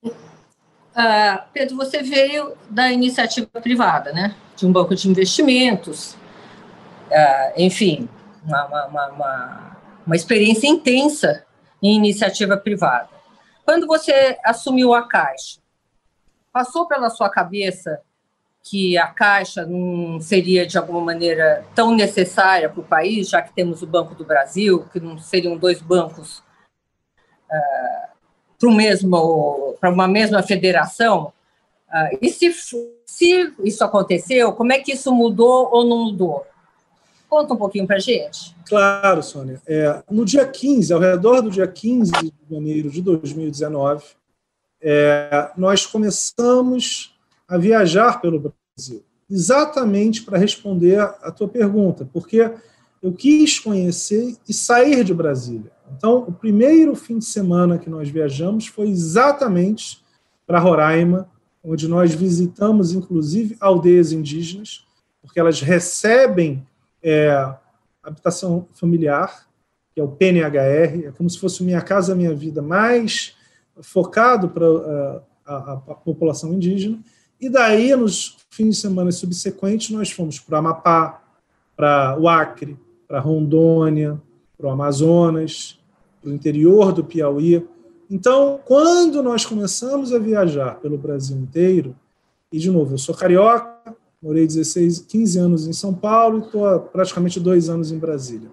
Uh, 0.04 1.40
Pedro, 1.52 1.76
você 1.76 2.02
veio 2.02 2.54
da 2.68 2.90
iniciativa 2.90 3.48
privada, 3.61 4.12
né? 4.12 4.35
de 4.56 4.66
um 4.66 4.72
banco 4.72 4.94
de 4.94 5.08
investimentos, 5.08 6.14
uh, 7.11 7.52
enfim, 7.56 8.08
uma, 8.44 8.66
uma, 8.66 9.08
uma, 9.08 9.76
uma 10.06 10.16
experiência 10.16 10.66
intensa 10.66 11.44
em 11.82 11.96
iniciativa 11.96 12.56
privada. 12.56 13.08
Quando 13.64 13.87
você 13.87 14.38
assumiu 14.44 14.92
a 14.92 15.08
Caixa, 15.08 15.61
passou 16.52 16.87
pela 16.87 17.08
sua 17.08 17.30
cabeça 17.30 18.00
que 18.62 18.96
a 18.96 19.09
Caixa 19.09 19.66
não 19.66 20.20
seria, 20.20 20.64
de 20.64 20.79
alguma 20.79 21.01
maneira, 21.01 21.64
tão 21.75 21.94
necessária 21.94 22.68
para 22.68 22.81
o 22.81 22.85
país, 22.85 23.29
já 23.29 23.42
que 23.42 23.53
temos 23.53 23.83
o 23.83 23.87
Banco 23.87 24.14
do 24.14 24.25
Brasil, 24.25 24.87
que 24.92 25.01
não 25.01 25.18
seriam 25.18 25.57
dois 25.57 25.83
bancos 25.83 26.38
uh, 27.51 28.09
para, 28.59 28.70
mesmo, 28.70 29.77
para 29.81 29.90
uma 29.90 30.07
mesma 30.07 30.42
federação? 30.42 31.33
Uh, 31.88 32.18
e 32.22 32.31
se, 32.31 32.55
se 33.05 33.53
isso 33.64 33.85
aconteceu, 33.85 34.53
como 34.53 34.72
é 34.72 34.79
que 34.79 34.92
isso 34.92 35.12
mudou 35.12 35.68
ou 35.72 35.85
não 35.85 36.05
mudou? 36.05 36.46
Conta 37.29 37.55
um 37.55 37.57
pouquinho 37.57 37.87
para 37.87 37.96
a 37.96 37.98
gente. 38.01 38.55
Claro, 38.68 39.22
Sônia. 39.22 39.61
É, 39.66 40.03
no 40.11 40.25
dia 40.25 40.46
15, 40.46 40.92
ao 40.92 41.01
redor 41.01 41.40
do 41.40 41.51
dia 41.51 41.66
15 41.66 42.12
de 42.12 42.33
janeiro 42.51 42.90
de 42.90 43.01
2019, 43.01 44.05
é, 44.83 45.51
nós 45.57 45.87
começamos 45.87 47.12
a 47.48 47.59
viajar 47.59 48.20
pelo 48.20 48.52
Brasil, 48.76 49.05
exatamente 49.28 50.22
para 50.22 50.38
responder 50.38 50.98
a 51.00 51.31
tua 51.31 51.48
pergunta, 51.48 52.09
porque 52.12 52.50
eu 53.02 53.12
quis 53.12 53.59
conhecer 53.59 54.37
e 54.48 54.55
sair 54.55 55.02
de 55.05 55.12
Brasília. 55.12 55.72
Então, 55.96 56.24
o 56.26 56.33
primeiro 56.33 56.94
fim 56.94 57.18
de 57.18 57.24
semana 57.24 57.78
que 57.78 57.90
nós 57.90 58.09
viajamos 58.09 58.66
foi 58.66 58.88
exatamente 58.88 60.02
para 60.46 60.59
Roraima, 60.59 61.28
onde 61.62 61.87
nós 61.88 62.14
visitamos, 62.14 62.92
inclusive, 62.92 63.57
aldeias 63.61 64.12
indígenas, 64.12 64.87
porque 65.20 65.38
elas 65.38 65.61
recebem 65.61 66.66
é, 67.02 67.55
habitação 68.02 68.66
familiar, 68.74 69.46
que 69.94 70.00
é 70.00 70.05
o 70.05 70.09
PNHR, 70.09 71.07
é 71.07 71.12
como 71.16 71.28
se 71.28 71.38
fosse 71.38 71.62
Minha 71.62 71.81
Casa 71.81 72.14
Minha 72.14 72.35
Vida, 72.35 72.62
mais 72.62 73.37
focado 73.81 74.48
para 74.48 74.66
a, 74.66 75.22
a, 75.46 75.72
a, 75.72 75.94
população 75.94 76.52
indígena. 76.52 76.98
E 77.42 77.48
daí, 77.48 77.96
nos 77.96 78.37
fins 78.50 78.76
de 78.76 78.81
semana 78.81 79.11
subsequentes, 79.11 79.90
nós 79.90 80.12
fomos 80.12 80.38
para 80.38 80.55
o 80.55 80.59
Amapá, 80.59 81.20
para 81.76 82.16
o 82.16 82.28
Acre, 82.28 82.78
para 83.09 83.18
Rondônia, 83.18 84.18
para 84.57 84.68
o 84.68 84.70
Amazonas, 84.70 85.76
para 86.20 86.31
o 86.31 86.33
interior 86.33 86.92
do 86.92 87.02
Piauí. 87.02 87.66
Então, 88.09 88.61
quando 88.64 89.20
nós 89.24 89.44
começamos 89.44 90.12
a 90.12 90.20
viajar 90.20 90.76
pelo 90.76 90.96
Brasil 90.96 91.37
inteiro, 91.37 91.96
e 92.52 92.59
de 92.59 92.70
novo, 92.70 92.94
eu 92.94 92.98
sou 92.98 93.14
carioca, 93.14 93.96
Morei 94.22 94.46
16, 94.46 95.00
15 95.00 95.38
anos 95.40 95.66
em 95.66 95.72
São 95.72 95.92
Paulo 95.92 96.38
e 96.38 96.42
estou 96.42 96.78
praticamente 96.78 97.40
dois 97.40 97.68
anos 97.68 97.90
em 97.90 97.98
Brasília. 97.98 98.48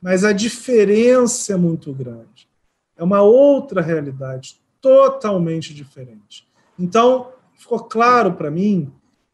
Mas 0.00 0.22
a 0.22 0.32
diferença 0.32 1.54
é 1.54 1.56
muito 1.56 1.92
grande. 1.92 2.48
É 2.96 3.02
uma 3.02 3.20
outra 3.20 3.82
realidade, 3.82 4.60
totalmente 4.80 5.74
diferente. 5.74 6.46
Então, 6.78 7.32
ficou 7.58 7.80
claro 7.80 8.32
para 8.32 8.50
mim 8.50 8.90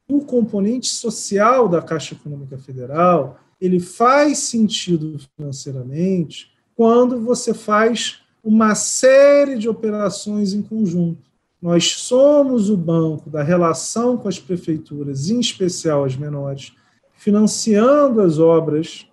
o 0.09 0.23
componente 0.23 0.89
social 0.89 1.69
da 1.69 1.81
Caixa 1.81 2.15
Econômica 2.15 2.59
Federal 2.59 3.39
ele 3.61 3.79
faz 3.79 4.39
sentido 4.39 5.17
financeiramente 5.37 6.53
quando 6.75 7.21
você 7.21 7.55
faz 7.55 8.21
uma 8.43 8.75
série 8.75 9.57
de 9.57 9.69
operações 9.69 10.53
em 10.53 10.61
conjunto. 10.61 11.31
Nós 11.63 11.93
somos 11.93 12.69
o 12.69 12.77
banco 12.77 13.31
da 13.31 13.43
relação 13.43 14.19
com 14.19 14.29
as 14.29 14.39
prefeituras, 14.39 15.31
em 15.31 15.41
especial 15.41 16.05
as 16.05 16.15
menores, 16.15 16.75
financiando 17.15 18.21
as 18.21 18.39
obras 18.39 19.07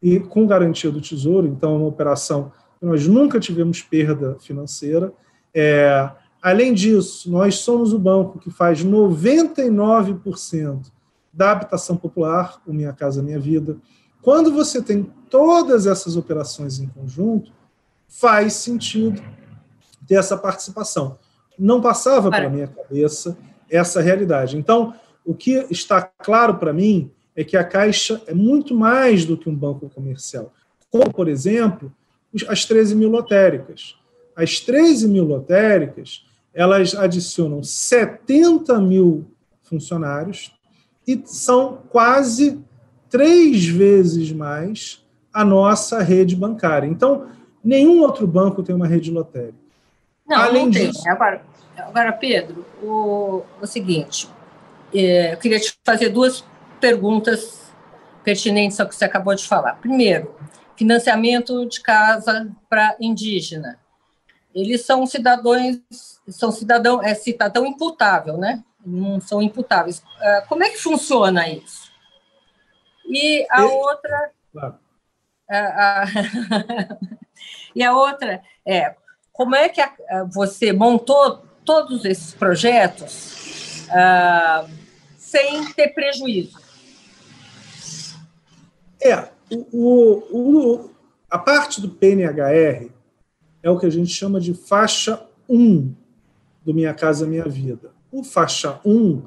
e 0.00 0.20
com 0.20 0.46
garantia 0.46 0.92
do 0.92 1.00
Tesouro, 1.00 1.48
então 1.48 1.74
é 1.74 1.78
uma 1.78 1.88
operação 1.88 2.52
que 2.78 2.86
nós 2.86 3.08
nunca 3.08 3.40
tivemos 3.40 3.82
perda 3.82 4.36
financeira. 4.38 5.12
É, 5.52 6.08
Além 6.42 6.72
disso, 6.72 7.30
nós 7.30 7.56
somos 7.56 7.92
o 7.92 7.98
banco 7.98 8.38
que 8.38 8.50
faz 8.50 8.84
99% 8.84 10.86
da 11.32 11.52
habitação 11.52 11.96
popular, 11.96 12.60
o 12.66 12.72
Minha 12.72 12.92
Casa 12.92 13.22
Minha 13.22 13.38
Vida. 13.38 13.76
Quando 14.22 14.52
você 14.52 14.82
tem 14.82 15.10
todas 15.28 15.86
essas 15.86 16.16
operações 16.16 16.80
em 16.80 16.88
conjunto, 16.88 17.52
faz 18.08 18.54
sentido 18.54 19.22
ter 20.06 20.14
essa 20.14 20.36
participação. 20.36 21.18
Não 21.58 21.80
passava 21.80 22.30
pela 22.30 22.48
minha 22.48 22.68
cabeça 22.68 23.36
essa 23.68 24.00
realidade. 24.00 24.56
Então, 24.56 24.94
o 25.24 25.34
que 25.34 25.66
está 25.70 26.02
claro 26.02 26.54
para 26.54 26.72
mim 26.72 27.10
é 27.36 27.44
que 27.44 27.56
a 27.56 27.64
Caixa 27.64 28.22
é 28.26 28.34
muito 28.34 28.74
mais 28.74 29.24
do 29.24 29.36
que 29.36 29.48
um 29.48 29.54
banco 29.54 29.90
comercial. 29.90 30.52
Como, 30.90 31.12
por 31.12 31.28
exemplo, 31.28 31.92
as 32.48 32.64
13 32.64 32.94
mil 32.94 33.10
lotéricas. 33.10 33.96
As 34.34 34.60
13 34.60 35.08
mil 35.08 35.24
lotéricas, 35.24 36.24
elas 36.58 36.92
adicionam 36.92 37.62
70 37.62 38.80
mil 38.80 39.30
funcionários 39.62 40.52
e 41.06 41.22
são 41.24 41.82
quase 41.88 42.60
três 43.08 43.64
vezes 43.64 44.32
mais 44.32 45.06
a 45.32 45.44
nossa 45.44 46.02
rede 46.02 46.34
bancária. 46.34 46.88
Então, 46.88 47.28
nenhum 47.62 48.00
outro 48.00 48.26
banco 48.26 48.64
tem 48.64 48.74
uma 48.74 48.88
rede 48.88 49.08
lotérica. 49.08 49.54
Não, 50.26 50.36
Além 50.36 50.64
não 50.64 50.70
disso, 50.70 51.04
tem. 51.04 51.12
Agora, 51.12 51.42
agora 51.76 52.12
Pedro, 52.12 52.66
o, 52.82 53.44
o 53.62 53.66
seguinte, 53.66 54.28
é, 54.92 55.34
eu 55.34 55.36
queria 55.36 55.60
te 55.60 55.72
fazer 55.86 56.08
duas 56.08 56.44
perguntas 56.80 57.70
pertinentes 58.24 58.80
ao 58.80 58.88
que 58.88 58.96
você 58.96 59.04
acabou 59.04 59.32
de 59.32 59.46
falar. 59.46 59.74
Primeiro, 59.74 60.34
financiamento 60.74 61.64
de 61.66 61.80
casa 61.80 62.50
para 62.68 62.96
indígena. 63.00 63.78
Eles 64.54 64.84
são 64.84 65.06
cidadãos, 65.06 65.80
são 66.28 66.50
cidadão, 66.50 67.02
é 67.02 67.14
cidadão 67.14 67.66
imputável, 67.66 68.36
né? 68.36 68.64
Não 68.84 69.20
são 69.20 69.42
imputáveis. 69.42 70.02
Ah, 70.20 70.44
como 70.48 70.64
é 70.64 70.70
que 70.70 70.78
funciona 70.78 71.48
isso? 71.48 71.92
E 73.06 73.46
a 73.50 73.64
outra. 73.64 74.30
Claro. 74.52 74.78
A, 75.50 76.02
a, 76.02 76.04
e 77.74 77.82
a 77.82 77.94
outra 77.94 78.42
é 78.66 78.94
como 79.32 79.54
é 79.54 79.68
que 79.68 79.80
a, 79.80 79.94
você 80.30 80.72
montou 80.72 81.42
todos 81.64 82.04
esses 82.04 82.34
projetos 82.34 83.86
uh, 83.86 84.68
sem 85.16 85.72
ter 85.74 85.88
prejuízo? 85.88 86.58
É, 89.00 89.28
o, 89.50 90.24
o, 90.32 90.90
a 91.30 91.38
parte 91.38 91.80
do 91.80 91.88
PNHR 91.88 92.90
é 93.68 93.70
o 93.70 93.78
que 93.78 93.86
a 93.86 93.90
gente 93.90 94.10
chama 94.10 94.40
de 94.40 94.54
faixa 94.54 95.22
1 95.48 95.94
do 96.64 96.72
Minha 96.72 96.94
Casa 96.94 97.26
Minha 97.26 97.44
Vida. 97.44 97.92
O 98.10 98.24
faixa 98.24 98.80
1, 98.84 99.22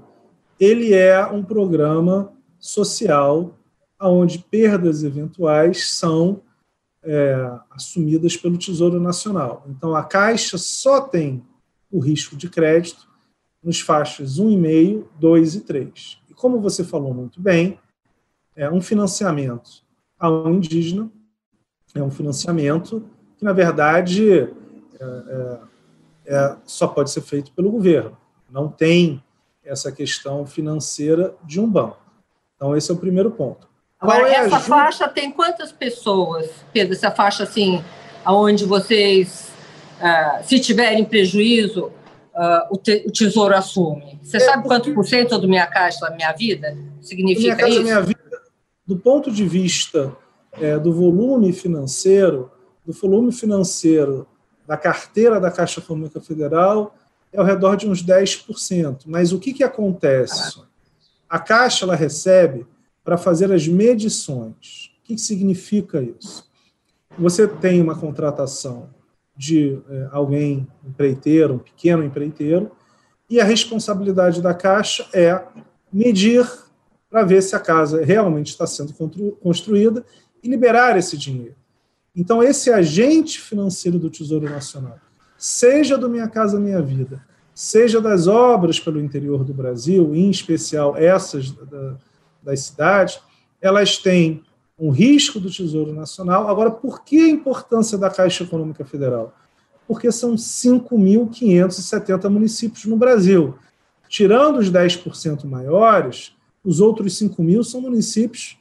ele 0.60 0.94
é 0.94 1.24
um 1.28 1.44
programa 1.44 2.34
social 2.60 3.56
onde 4.00 4.40
perdas 4.40 5.04
eventuais 5.04 5.92
são 5.92 6.42
é, 7.04 7.60
assumidas 7.70 8.36
pelo 8.36 8.58
Tesouro 8.58 9.00
Nacional. 9.00 9.64
Então, 9.70 9.96
a 9.96 10.04
Caixa 10.04 10.58
só 10.58 11.02
tem 11.02 11.44
o 11.92 12.00
risco 12.00 12.36
de 12.36 12.50
crédito 12.50 13.08
nos 13.64 13.80
faixas 13.80 14.40
1,5, 14.40 15.06
2 15.20 15.56
e 15.56 15.62
3. 15.62 16.20
E 16.32 16.34
como 16.34 16.60
você 16.60 16.84
falou 16.84 17.14
muito 17.14 17.40
bem, 17.40 17.80
é 18.56 18.70
um 18.72 18.82
financiamento 18.82 19.84
a 20.20 20.32
um 20.32 20.56
indígena 20.56 21.12
é 21.94 22.02
um 22.02 22.12
financiamento 22.12 23.04
que, 23.42 23.46
na 23.46 23.54
verdade, 23.54 24.40
é, 24.40 24.46
é, 25.02 25.58
é, 26.28 26.56
só 26.64 26.88
pode 26.88 27.10
ser 27.10 27.22
feito 27.22 27.52
pelo 27.54 27.72
governo. 27.72 28.16
Não 28.48 28.68
tem 28.68 29.22
essa 29.66 29.92
questão 29.92 30.46
financeira 30.46 31.34
de 31.44 31.60
um 31.60 31.68
banco. 31.68 31.98
Então, 32.56 32.78
esse 32.78 32.92
é 32.92 32.94
o 32.94 32.98
primeiro 32.98 33.32
ponto. 33.32 33.68
Agora, 34.00 34.30
é 34.30 34.34
essa 34.34 34.60
faixa 34.60 35.08
tem 35.08 35.32
quantas 35.32 35.72
pessoas, 35.72 36.52
Pedro? 36.72 36.94
Essa 36.94 37.10
faixa, 37.10 37.42
assim, 37.42 37.84
aonde 38.24 38.64
vocês, 38.64 39.50
uh, 40.00 40.44
se 40.48 40.60
tiverem 40.60 41.04
prejuízo, 41.04 41.86
uh, 41.86 42.68
o, 42.70 42.78
te, 42.78 43.04
o, 43.08 43.12
Tesouro 43.12 43.56
assume. 43.56 44.20
Você 44.22 44.38
é, 44.38 44.40
sabe 44.42 44.68
quanto 44.68 44.94
por 44.94 45.08
cento 45.08 45.40
do 45.40 45.48
Minha 45.48 45.66
Caixa 45.66 46.00
da 46.02 46.16
Minha 46.16 46.32
Vida 46.34 46.78
significa 47.02 47.56
minha 47.56 47.58
casa, 47.58 47.72
isso? 47.72 47.84
Minha 47.84 48.02
vida, 48.02 48.42
do 48.86 48.98
ponto 48.98 49.32
de 49.32 49.48
vista 49.48 50.16
é, 50.60 50.78
do 50.78 50.94
volume 50.94 51.52
financeiro, 51.54 52.52
do 52.92 53.00
volume 53.00 53.32
financeiro 53.32 54.28
da 54.68 54.78
carteira 54.78 55.40
da 55.40 55.50
Caixa 55.50 55.80
Econômica 55.80 56.20
Federal, 56.22 56.96
é 57.32 57.40
ao 57.40 57.46
redor 57.46 57.76
de 57.76 57.88
uns 57.88 58.04
10%. 58.04 59.04
Mas 59.06 59.32
o 59.32 59.40
que, 59.40 59.54
que 59.54 59.64
acontece? 59.64 60.62
A 61.30 61.40
Caixa 61.40 61.86
ela 61.86 61.96
recebe 61.96 62.66
para 63.04 63.18
fazer 63.18 63.52
as 63.52 63.68
medições. 63.68 64.92
O 65.00 65.04
que 65.04 65.18
significa 65.18 66.02
isso? 66.02 66.50
Você 67.18 67.48
tem 67.48 67.82
uma 67.82 67.96
contratação 67.96 68.90
de 69.36 69.82
é, 69.90 70.10
alguém, 70.12 70.68
empreiteiro, 70.86 71.56
um 71.56 71.60
pequeno 71.60 72.04
empreiteiro, 72.04 72.72
e 73.30 73.40
a 73.40 73.46
responsabilidade 73.46 74.42
da 74.42 74.54
Caixa 74.54 75.08
é 75.14 75.42
medir 75.92 76.46
para 77.10 77.24
ver 77.24 77.42
se 77.42 77.56
a 77.56 77.60
casa 77.60 78.04
realmente 78.04 78.50
está 78.50 78.68
sendo 78.68 78.94
construída 79.42 80.06
e 80.44 80.50
liberar 80.50 80.98
esse 80.98 81.18
dinheiro. 81.18 81.56
Então, 82.16 82.44
esse 82.44 82.70
agente 82.72 83.40
financeiro 83.40 83.98
do 83.98 84.10
Tesouro 84.10 84.50
Nacional, 84.50 85.00
seja 85.38 85.98
do 85.98 86.10
Minha 86.10 86.28
Casa 86.28 86.60
Minha 86.60 86.82
Vida, 86.82 87.26
seja 87.54 88.02
das 88.02 88.28
obras 88.28 88.80
pelo 88.80 89.00
interior 89.00 89.44
do 89.44 89.54
Brasil, 89.54 90.14
em 90.14 90.30
especial 90.30 90.98
essas 90.98 91.52
da, 91.52 91.98
das 92.44 92.62
cidades, 92.62 93.20
elas 93.62 93.98
têm 93.98 94.44
um 94.78 94.90
risco 94.90 95.40
do 95.40 95.50
Tesouro 95.50 95.94
Nacional. 95.94 96.50
Agora, 96.50 96.72
por 96.72 97.04
que 97.04 97.20
a 97.22 97.30
importância 97.30 97.98
da 97.98 98.10
Caixa 98.10 98.44
Econômica 98.44 98.84
Federal? 98.84 99.34
Porque 99.88 100.12
são 100.12 100.36
5.570 100.36 102.28
municípios 102.30 102.86
no 102.86 102.98
Brasil. 102.98 103.56
Tirando 104.10 104.58
os 104.58 104.70
10% 104.70 105.46
maiores, 105.46 106.36
os 106.64 106.82
outros 106.82 107.18
5 107.18 107.42
mil 107.42 107.64
são 107.64 107.80
municípios, 107.80 108.58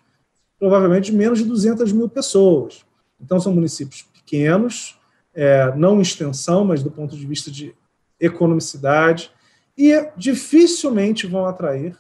provavelmente, 0.59 1.11
de 1.11 1.17
menos 1.17 1.39
de 1.39 1.45
200 1.45 1.91
mil 1.93 2.09
pessoas. 2.09 2.85
Então, 3.21 3.41
são 3.41 3.53
municípios 3.53 4.03
pequenos, 4.03 4.99
é, 5.35 5.75
não 5.77 5.99
em 5.99 6.03
extensão, 6.03 6.65
mas 6.65 6.83
do 6.83 6.91
ponto 6.91 7.17
de 7.17 7.27
vista 7.27 7.51
de 7.51 7.75
economicidade, 8.19 9.31
e 9.77 10.09
dificilmente 10.17 11.27
vão 11.27 11.47
atrair 11.47 11.97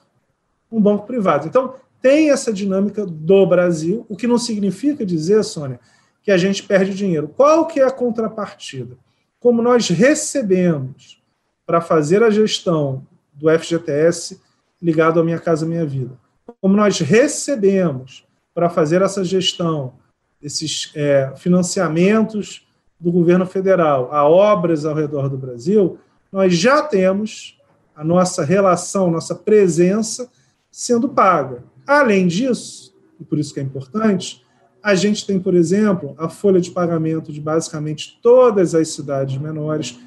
um 0.70 0.80
banco 0.80 1.06
privado. 1.06 1.46
Então, 1.46 1.74
tem 2.00 2.30
essa 2.30 2.52
dinâmica 2.52 3.04
do 3.04 3.46
Brasil, 3.46 4.06
o 4.08 4.16
que 4.16 4.26
não 4.26 4.38
significa 4.38 5.04
dizer, 5.04 5.42
Sônia, 5.44 5.80
que 6.22 6.30
a 6.30 6.36
gente 6.36 6.62
perde 6.62 6.94
dinheiro. 6.94 7.28
Qual 7.28 7.66
que 7.66 7.80
é 7.80 7.84
a 7.84 7.90
contrapartida? 7.90 8.96
Como 9.38 9.62
nós 9.62 9.88
recebemos 9.88 11.22
para 11.66 11.80
fazer 11.80 12.22
a 12.22 12.30
gestão 12.30 13.06
do 13.32 13.48
FGTS 13.50 14.40
ligado 14.82 15.20
à 15.20 15.24
Minha 15.24 15.38
Casa 15.38 15.66
Minha 15.66 15.86
Vida, 15.86 16.18
como 16.60 16.76
nós 16.76 16.98
recebemos 16.98 18.26
para 18.54 18.68
fazer 18.68 19.02
essa 19.02 19.22
gestão 19.24 19.94
desses 20.40 20.90
é, 20.94 21.32
financiamentos 21.36 22.66
do 22.98 23.10
governo 23.10 23.46
federal 23.46 24.12
a 24.12 24.28
obras 24.28 24.84
ao 24.84 24.94
redor 24.94 25.28
do 25.28 25.36
Brasil, 25.36 25.98
nós 26.30 26.54
já 26.54 26.82
temos 26.82 27.58
a 27.94 28.04
nossa 28.04 28.44
relação, 28.44 29.10
nossa 29.10 29.34
presença 29.34 30.30
sendo 30.70 31.08
paga. 31.08 31.64
Além 31.86 32.26
disso, 32.26 32.94
e 33.18 33.24
por 33.24 33.38
isso 33.38 33.52
que 33.52 33.60
é 33.60 33.62
importante, 33.62 34.44
a 34.82 34.94
gente 34.94 35.26
tem, 35.26 35.38
por 35.38 35.54
exemplo, 35.54 36.14
a 36.16 36.28
folha 36.28 36.60
de 36.60 36.70
pagamento 36.70 37.32
de 37.32 37.40
basicamente 37.40 38.18
todas 38.22 38.74
as 38.74 38.88
cidades 38.88 39.36
menores. 39.36 39.98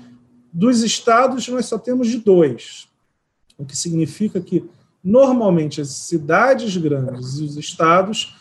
Dos 0.51 0.81
estados, 0.81 1.47
nós 1.47 1.65
só 1.65 1.77
temos 1.77 2.07
de 2.07 2.17
dois, 2.17 2.87
o 3.57 3.65
que 3.65 3.77
significa 3.77 4.39
que, 4.41 4.67
normalmente, 5.03 5.81
as 5.81 5.89
cidades 5.89 6.75
grandes 6.77 7.37
e 7.39 7.43
os 7.43 7.57
estados, 7.57 8.35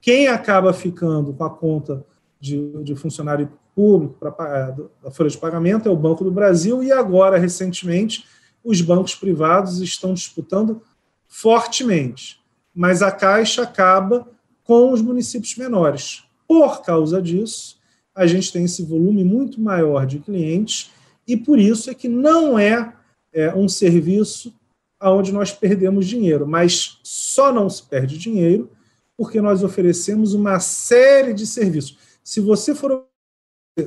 quem 0.00 0.28
acaba 0.28 0.72
ficando 0.72 1.32
com 1.32 1.44
a 1.44 1.50
conta 1.50 2.04
de, 2.40 2.82
de 2.82 2.94
funcionário 2.94 3.50
público 3.74 4.14
para 4.14 4.76
a 5.04 5.10
folha 5.10 5.30
de 5.30 5.38
pagamento 5.38 5.88
é 5.88 5.92
o 5.92 5.96
Banco 5.96 6.24
do 6.24 6.30
Brasil, 6.30 6.82
e 6.82 6.90
agora, 6.90 7.38
recentemente, 7.38 8.26
os 8.64 8.80
bancos 8.80 9.14
privados 9.14 9.80
estão 9.80 10.12
disputando 10.12 10.82
fortemente, 11.26 12.40
mas 12.74 13.02
a 13.02 13.10
Caixa 13.10 13.62
acaba 13.62 14.26
com 14.64 14.92
os 14.92 15.00
municípios 15.00 15.56
menores. 15.56 16.24
Por 16.46 16.82
causa 16.82 17.22
disso, 17.22 17.78
a 18.14 18.26
gente 18.26 18.52
tem 18.52 18.64
esse 18.64 18.84
volume 18.84 19.22
muito 19.22 19.60
maior 19.60 20.06
de 20.06 20.18
clientes 20.18 20.90
e 21.26 21.36
por 21.36 21.58
isso 21.58 21.90
é 21.90 21.94
que 21.94 22.08
não 22.08 22.58
é, 22.58 22.92
é 23.32 23.54
um 23.54 23.68
serviço 23.68 24.52
onde 25.00 25.32
nós 25.32 25.52
perdemos 25.52 26.06
dinheiro, 26.06 26.46
mas 26.46 26.98
só 27.04 27.52
não 27.52 27.70
se 27.70 27.82
perde 27.84 28.18
dinheiro 28.18 28.70
porque 29.18 29.40
nós 29.40 29.64
oferecemos 29.64 30.32
uma 30.32 30.60
série 30.60 31.34
de 31.34 31.44
serviços. 31.44 31.98
Se 32.22 32.40
você 32.40 32.72
for 32.72 33.04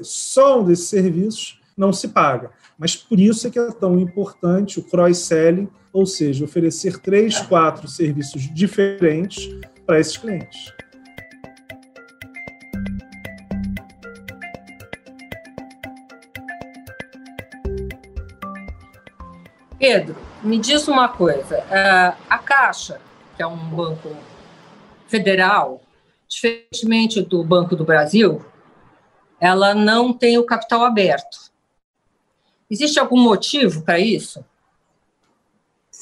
só 0.03 0.59
um 0.59 0.65
desses 0.65 0.89
serviços, 0.89 1.61
não 1.77 1.93
se 1.93 2.09
paga. 2.09 2.51
Mas 2.77 2.97
por 2.97 3.17
isso 3.17 3.47
é 3.47 3.49
que 3.49 3.57
é 3.57 3.71
tão 3.71 3.97
importante 3.97 4.77
o 4.77 4.83
cross-selling, 4.83 5.69
ou 5.93 6.05
seja, 6.05 6.43
oferecer 6.43 6.99
três, 6.99 7.39
quatro 7.39 7.87
serviços 7.87 8.53
diferentes 8.53 9.49
para 9.85 10.01
esses 10.01 10.17
clientes. 10.17 10.73
Pedro, 19.79 20.15
me 20.43 20.59
diz 20.59 20.89
uma 20.89 21.07
coisa. 21.07 21.55
É, 21.55 22.13
a 22.29 22.37
Caixa, 22.37 22.99
que 23.37 23.41
é 23.41 23.47
um 23.47 23.57
banco 23.57 24.09
federal, 25.11 25.81
diferentemente 26.27 27.21
do 27.21 27.43
Banco 27.43 27.75
do 27.75 27.83
Brasil, 27.83 28.43
ela 29.39 29.75
não 29.75 30.13
tem 30.13 30.37
o 30.37 30.45
capital 30.45 30.85
aberto. 30.85 31.51
Existe 32.69 32.97
algum 32.97 33.19
motivo 33.19 33.83
para 33.83 33.99
isso? 33.99 34.43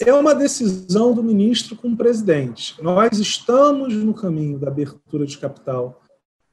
É 0.05 0.13
uma 0.13 0.35
decisão 0.35 1.13
do 1.13 1.23
ministro 1.23 1.75
com 1.75 1.89
o 1.89 1.97
presidente. 1.97 2.81
Nós 2.81 3.17
estamos 3.17 3.93
no 3.95 4.13
caminho 4.13 4.59
da 4.59 4.67
abertura 4.67 5.25
de 5.25 5.37
capital 5.37 6.01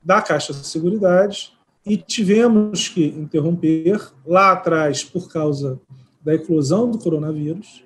da 0.03 0.23
Caixa 0.23 0.53
de 0.53 0.67
Seguridade 0.67 1.53
e 1.85 1.97
tivemos 1.97 2.89
que 2.89 3.05
interromper 3.05 4.01
lá 4.25 4.53
atrás 4.53 5.05
por 5.05 5.31
causa 5.31 5.79
da 6.25 6.35
eclosão 6.35 6.91
do 6.91 6.99
coronavírus, 6.99 7.85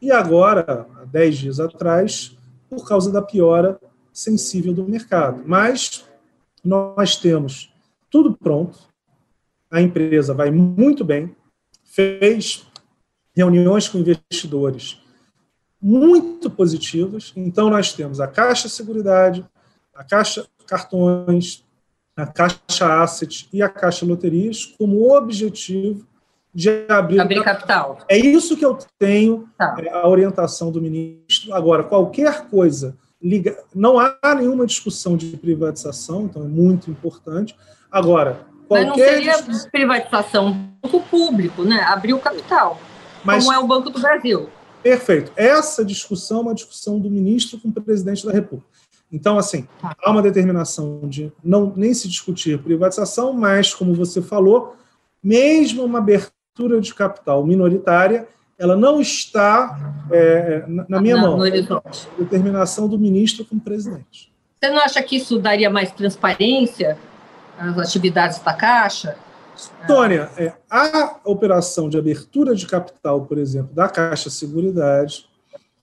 e 0.00 0.10
agora, 0.10 0.86
há 0.96 1.04
10 1.04 1.36
dias 1.36 1.60
atrás, 1.60 2.36
por 2.68 2.88
causa 2.88 3.12
da 3.12 3.20
piora 3.20 3.78
sensível 4.12 4.72
do 4.72 4.84
mercado. 4.84 5.42
Mas 5.46 6.04
nós 6.64 7.16
temos 7.16 7.72
tudo 8.10 8.36
pronto, 8.36 8.78
a 9.70 9.80
empresa 9.80 10.34
vai 10.34 10.50
muito 10.50 11.04
bem, 11.04 11.34
fez 11.84 12.66
reuniões 13.34 13.88
com 13.88 13.98
investidores 13.98 15.02
muito 15.80 16.48
positivas. 16.48 17.32
Então, 17.34 17.68
nós 17.68 17.92
temos 17.92 18.20
a 18.20 18.28
Caixa 18.28 18.68
Seguridade, 18.68 19.44
a 19.94 20.04
Caixa 20.04 20.46
Cartões, 20.66 21.64
a 22.16 22.26
Caixa 22.26 23.02
Asset 23.02 23.48
e 23.52 23.62
a 23.62 23.68
Caixa 23.68 24.06
Loterias 24.06 24.64
como 24.78 25.12
objetivo 25.12 26.06
de 26.54 26.86
abrir, 26.88 27.18
abrir 27.18 27.42
capital. 27.42 27.98
É 28.08 28.16
isso 28.16 28.56
que 28.56 28.64
eu 28.64 28.78
tenho, 28.98 29.48
tá. 29.56 29.74
é, 29.80 29.90
a 29.90 30.06
orientação 30.06 30.70
do 30.70 30.80
ministro. 30.80 31.52
Agora, 31.54 31.82
qualquer 31.82 32.48
coisa, 32.48 32.96
não 33.74 33.98
há 33.98 34.34
nenhuma 34.34 34.66
discussão 34.66 35.16
de 35.16 35.36
privatização, 35.36 36.24
então 36.24 36.42
é 36.42 36.48
muito 36.48 36.90
importante. 36.90 37.56
Agora, 37.90 38.46
qualquer. 38.66 38.86
Mas 38.86 38.86
não 38.86 38.94
seria 38.94 39.32
discussão... 39.32 39.70
privatização 39.70 40.72
banco 40.82 41.00
público, 41.02 41.62
né? 41.62 41.80
Abrir 41.82 42.14
o 42.14 42.18
capital, 42.18 42.80
Mas, 43.24 43.44
como 43.44 43.56
é 43.56 43.58
o 43.58 43.66
Banco 43.66 43.90
do 43.90 44.00
Brasil. 44.00 44.48
Perfeito. 44.82 45.32
Essa 45.36 45.84
discussão 45.84 46.38
é 46.38 46.42
uma 46.42 46.54
discussão 46.54 46.98
do 46.98 47.08
ministro 47.08 47.58
com 47.60 47.68
o 47.68 47.72
presidente 47.72 48.26
da 48.26 48.32
República. 48.32 48.68
Então, 49.12 49.38
assim, 49.38 49.68
tá. 49.80 49.94
há 50.02 50.10
uma 50.10 50.22
determinação 50.22 51.00
de 51.04 51.30
não 51.44 51.72
nem 51.76 51.92
se 51.94 52.08
discutir 52.08 52.58
privatização, 52.62 53.32
mas, 53.32 53.74
como 53.74 53.94
você 53.94 54.20
falou, 54.20 54.74
mesmo 55.22 55.84
uma 55.84 55.98
abertura 55.98 56.80
de 56.80 56.92
capital 56.94 57.46
minoritária, 57.46 58.26
ela 58.62 58.76
não 58.76 59.00
está 59.00 59.92
é, 60.08 60.64
na 60.88 61.00
minha 61.00 61.16
não, 61.16 61.36
mão. 61.36 61.50
Determinação 62.16 62.86
do 62.86 62.96
ministro 62.96 63.44
como 63.44 63.60
presidente. 63.60 64.32
Você 64.60 64.70
não 64.70 64.78
acha 64.78 65.02
que 65.02 65.16
isso 65.16 65.40
daria 65.40 65.68
mais 65.68 65.90
transparência 65.90 66.96
às 67.58 67.76
atividades 67.76 68.38
da 68.38 68.54
Caixa? 68.54 69.16
Tônia, 69.88 70.30
é, 70.36 70.52
a 70.70 71.18
operação 71.24 71.88
de 71.88 71.98
abertura 71.98 72.54
de 72.54 72.64
capital, 72.64 73.22
por 73.22 73.36
exemplo, 73.36 73.74
da 73.74 73.88
Caixa 73.88 74.30
Seguridade, 74.30 75.26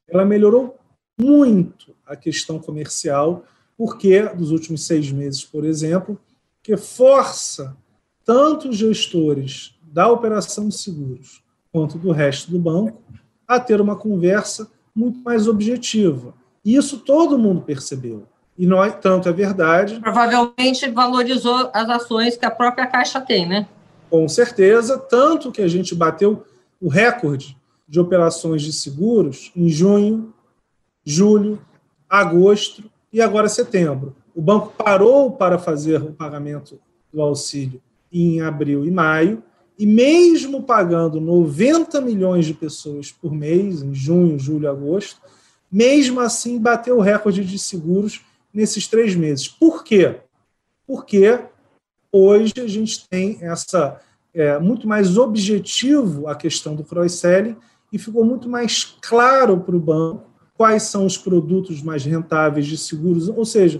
ela 0.08 0.24
melhorou 0.24 0.78
muito 1.20 1.94
a 2.08 2.16
questão 2.16 2.60
comercial, 2.60 3.44
porque 3.78 4.22
dos 4.30 4.52
últimos 4.52 4.86
seis 4.86 5.12
meses, 5.12 5.44
por 5.44 5.66
exemplo, 5.66 6.18
que 6.64 6.78
força 6.78 7.76
tanto 8.24 8.70
os 8.70 8.78
gestores 8.78 9.78
da 9.84 10.10
operação 10.10 10.70
de 10.70 10.78
seguros 10.78 11.44
quanto 11.72 11.98
do 11.98 12.12
resto 12.12 12.52
do 12.52 12.60
banco 12.60 13.02
a 13.48 13.60
ter 13.60 13.82
uma 13.82 13.96
conversa 13.96 14.70
muito 14.96 15.20
mais 15.22 15.48
objetiva. 15.48 16.34
E 16.64 16.76
isso 16.76 17.00
todo 17.00 17.38
mundo 17.38 17.62
percebeu. 17.62 18.28
E 18.58 18.68
nós, 18.68 18.94
tanto 19.02 19.30
é 19.30 19.32
verdade. 19.32 20.00
Provavelmente 20.00 20.90
valorizou 20.92 21.70
as 21.74 21.90
ações 21.90 22.36
que 22.36 22.46
a 22.46 22.52
própria 22.52 22.86
Caixa 22.86 23.22
tem, 23.22 23.48
né? 23.48 23.68
Com 24.10 24.28
certeza, 24.28 24.98
tanto 24.98 25.52
que 25.52 25.62
a 25.62 25.68
gente 25.68 25.96
bateu 25.96 26.46
o 26.82 26.90
recorde 26.90 27.58
de 27.88 28.00
operações 28.00 28.62
de 28.62 28.74
seguros 28.74 29.52
em 29.56 29.70
junho, 29.70 30.34
julho, 31.04 31.60
agosto 32.10 32.84
e 33.12 33.22
agora 33.22 33.48
setembro. 33.48 34.16
O 34.36 34.42
banco 34.42 34.74
parou 34.78 35.32
para 35.32 35.58
fazer 35.58 36.02
o 36.02 36.12
pagamento 36.12 36.80
do 37.12 37.22
auxílio 37.22 37.82
em 38.12 38.42
abril 38.42 38.86
e 38.86 38.92
maio, 38.92 39.44
e 39.80 39.86
mesmo 39.86 40.62
pagando 40.62 41.22
90 41.22 42.02
milhões 42.02 42.46
de 42.46 42.54
pessoas 42.54 43.14
por 43.14 43.34
mês, 43.34 43.82
em 43.82 43.96
junho, 43.96 44.38
julho, 44.38 44.70
agosto, 44.70 45.22
mesmo 45.72 46.20
assim 46.20 46.60
bateu 46.60 46.98
o 46.98 47.02
recorde 47.02 47.46
de 47.46 47.58
seguros 47.58 48.20
nesses 48.54 48.88
três 48.88 49.16
meses. 49.16 49.48
Por 49.48 49.82
quê? 49.86 50.18
Porque 50.86 51.40
hoje 52.12 52.54
a 52.58 52.68
gente 52.68 53.08
tem 53.08 53.38
essa 53.40 54.02
é, 54.34 54.60
muito 54.60 54.86
mais 54.86 55.18
objetivo 55.18 56.28
a 56.28 56.36
questão 56.36 56.76
do 56.76 56.84
cross-selling 56.84 57.56
e 57.94 57.98
ficou 57.98 58.26
muito 58.26 58.50
mais 58.50 58.84
claro 59.02 59.62
para 59.62 59.78
o 59.78 59.80
banco 59.80 60.30
quais 60.58 60.84
são 60.84 61.06
os 61.06 61.18
produtos 61.18 61.82
mais 61.82 62.04
rentáveis 62.04 62.68
de 62.68 62.78
seguros, 62.78 63.30
ou 63.30 63.46
seja, 63.46 63.80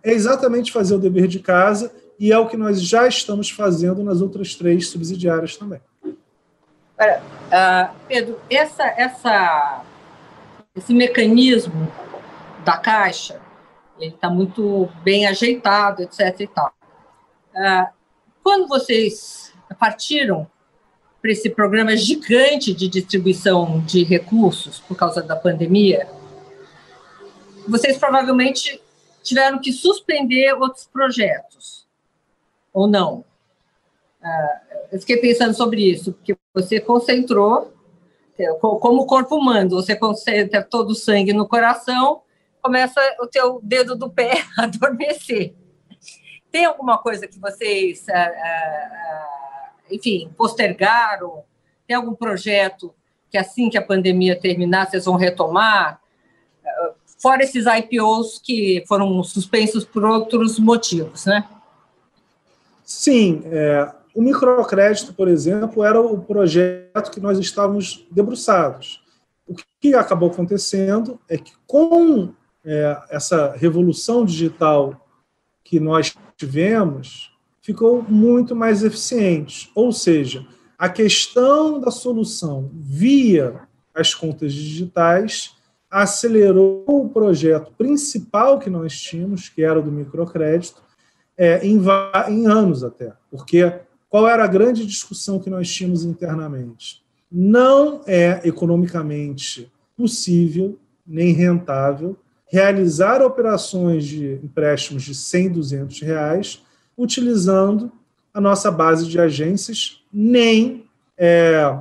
é 0.00 0.12
exatamente 0.12 0.70
fazer 0.70 0.94
o 0.94 0.98
dever 0.98 1.26
de 1.26 1.40
casa 1.40 1.92
e 2.20 2.30
é 2.30 2.38
o 2.38 2.46
que 2.46 2.56
nós 2.56 2.82
já 2.82 3.08
estamos 3.08 3.48
fazendo 3.48 4.04
nas 4.04 4.20
outras 4.20 4.54
três 4.54 4.88
subsidiárias 4.88 5.56
também. 5.56 5.80
uh, 7.00 7.94
Pedro, 8.06 8.38
essa, 8.50 8.84
essa, 8.84 9.82
esse 10.76 10.92
mecanismo 10.92 11.90
da 12.62 12.76
Caixa, 12.76 13.40
ele 13.98 14.14
está 14.14 14.28
muito 14.28 14.86
bem 15.02 15.26
ajeitado, 15.26 16.02
etc. 16.02 16.40
E 16.40 16.46
tal. 16.46 16.74
Uh, 17.54 17.88
quando 18.42 18.68
vocês 18.68 19.54
partiram 19.78 20.46
para 21.22 21.30
esse 21.30 21.48
programa 21.48 21.96
gigante 21.96 22.74
de 22.74 22.86
distribuição 22.86 23.80
de 23.80 24.04
recursos 24.04 24.78
por 24.78 24.94
causa 24.94 25.22
da 25.22 25.36
pandemia, 25.36 26.06
vocês 27.66 27.96
provavelmente 27.96 28.78
tiveram 29.22 29.58
que 29.58 29.72
suspender 29.72 30.52
outros 30.52 30.86
projetos 30.86 31.80
ou 32.72 32.86
não? 32.86 33.24
Ah, 34.22 34.60
eu 34.92 35.00
fiquei 35.00 35.16
pensando 35.16 35.54
sobre 35.54 35.82
isso, 35.82 36.12
porque 36.12 36.36
você 36.52 36.80
concentrou, 36.80 37.72
é, 38.38 38.52
como 38.54 39.02
o 39.02 39.06
corpo 39.06 39.40
manda, 39.40 39.74
você 39.74 39.96
concentra 39.96 40.62
todo 40.62 40.90
o 40.90 40.94
sangue 40.94 41.32
no 41.32 41.48
coração, 41.48 42.22
começa 42.60 43.00
o 43.20 43.26
teu 43.26 43.60
dedo 43.62 43.96
do 43.96 44.10
pé 44.10 44.42
a 44.58 44.64
adormecer. 44.64 45.54
Tem 46.50 46.64
alguma 46.64 46.98
coisa 46.98 47.26
que 47.26 47.38
vocês, 47.38 48.08
ah, 48.08 48.14
ah, 48.14 49.70
enfim, 49.90 50.30
postergaram? 50.36 51.44
Tem 51.86 51.96
algum 51.96 52.14
projeto 52.14 52.92
que 53.30 53.38
assim 53.38 53.70
que 53.70 53.78
a 53.78 53.82
pandemia 53.82 54.38
terminar, 54.38 54.90
vocês 54.90 55.04
vão 55.04 55.14
retomar? 55.14 56.00
Fora 57.22 57.42
esses 57.44 57.66
IPOs 57.66 58.40
que 58.42 58.82
foram 58.88 59.22
suspensos 59.22 59.84
por 59.84 60.04
outros 60.04 60.58
motivos, 60.58 61.26
né? 61.26 61.46
Sim, 62.90 63.42
é, 63.44 63.88
o 64.12 64.20
microcrédito, 64.20 65.14
por 65.14 65.28
exemplo, 65.28 65.84
era 65.84 66.00
o 66.00 66.20
projeto 66.20 67.12
que 67.12 67.20
nós 67.20 67.38
estávamos 67.38 68.04
debruçados. 68.10 69.00
O 69.46 69.54
que 69.80 69.94
acabou 69.94 70.28
acontecendo 70.28 71.16
é 71.28 71.38
que, 71.38 71.52
com 71.68 72.34
é, 72.64 73.00
essa 73.08 73.52
revolução 73.52 74.24
digital 74.24 75.06
que 75.62 75.78
nós 75.78 76.16
tivemos, 76.36 77.32
ficou 77.62 78.02
muito 78.02 78.56
mais 78.56 78.82
eficiente. 78.82 79.70
Ou 79.72 79.92
seja, 79.92 80.44
a 80.76 80.88
questão 80.88 81.78
da 81.78 81.92
solução 81.92 82.72
via 82.74 83.68
as 83.94 84.16
contas 84.16 84.52
digitais 84.52 85.54
acelerou 85.88 86.84
o 86.88 87.08
projeto 87.08 87.72
principal 87.78 88.58
que 88.58 88.68
nós 88.68 89.00
tínhamos, 89.00 89.48
que 89.48 89.62
era 89.62 89.78
o 89.78 89.82
do 89.82 89.92
microcrédito, 89.92 90.89
é, 91.40 91.66
em, 91.66 91.80
em 92.28 92.46
anos 92.46 92.84
até. 92.84 93.14
Porque 93.30 93.72
qual 94.10 94.28
era 94.28 94.44
a 94.44 94.46
grande 94.46 94.84
discussão 94.84 95.38
que 95.38 95.48
nós 95.48 95.72
tínhamos 95.72 96.04
internamente? 96.04 97.02
Não 97.32 98.02
é 98.06 98.42
economicamente 98.44 99.72
possível 99.96 100.78
nem 101.06 101.32
rentável 101.32 102.14
realizar 102.46 103.22
operações 103.22 104.04
de 104.04 104.34
empréstimos 104.44 105.02
de 105.02 105.14
100, 105.14 105.52
200 105.52 106.00
reais 106.02 106.62
utilizando 106.98 107.90
a 108.34 108.40
nossa 108.40 108.70
base 108.70 109.08
de 109.08 109.18
agências, 109.18 110.02
nem 110.12 110.84
é, 111.16 111.74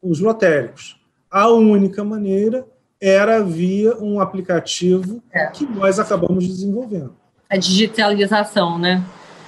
os 0.00 0.20
lotéricos. 0.20 1.00
A 1.28 1.48
única 1.48 2.04
maneira 2.04 2.64
era 3.00 3.42
via 3.42 3.96
um 3.96 4.20
aplicativo 4.20 5.20
é. 5.32 5.46
que 5.48 5.66
nós 5.66 5.98
acabamos 5.98 6.46
desenvolvendo. 6.46 7.16
A 7.48 7.56
digitalização, 7.56 8.78
né? 8.78 9.02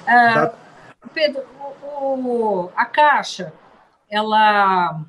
É, 0.07 0.51
Pedro, 1.13 1.43
o, 2.01 2.15
o, 2.15 2.73
a 2.77 2.85
Caixa, 2.85 3.53
ela... 4.09 5.01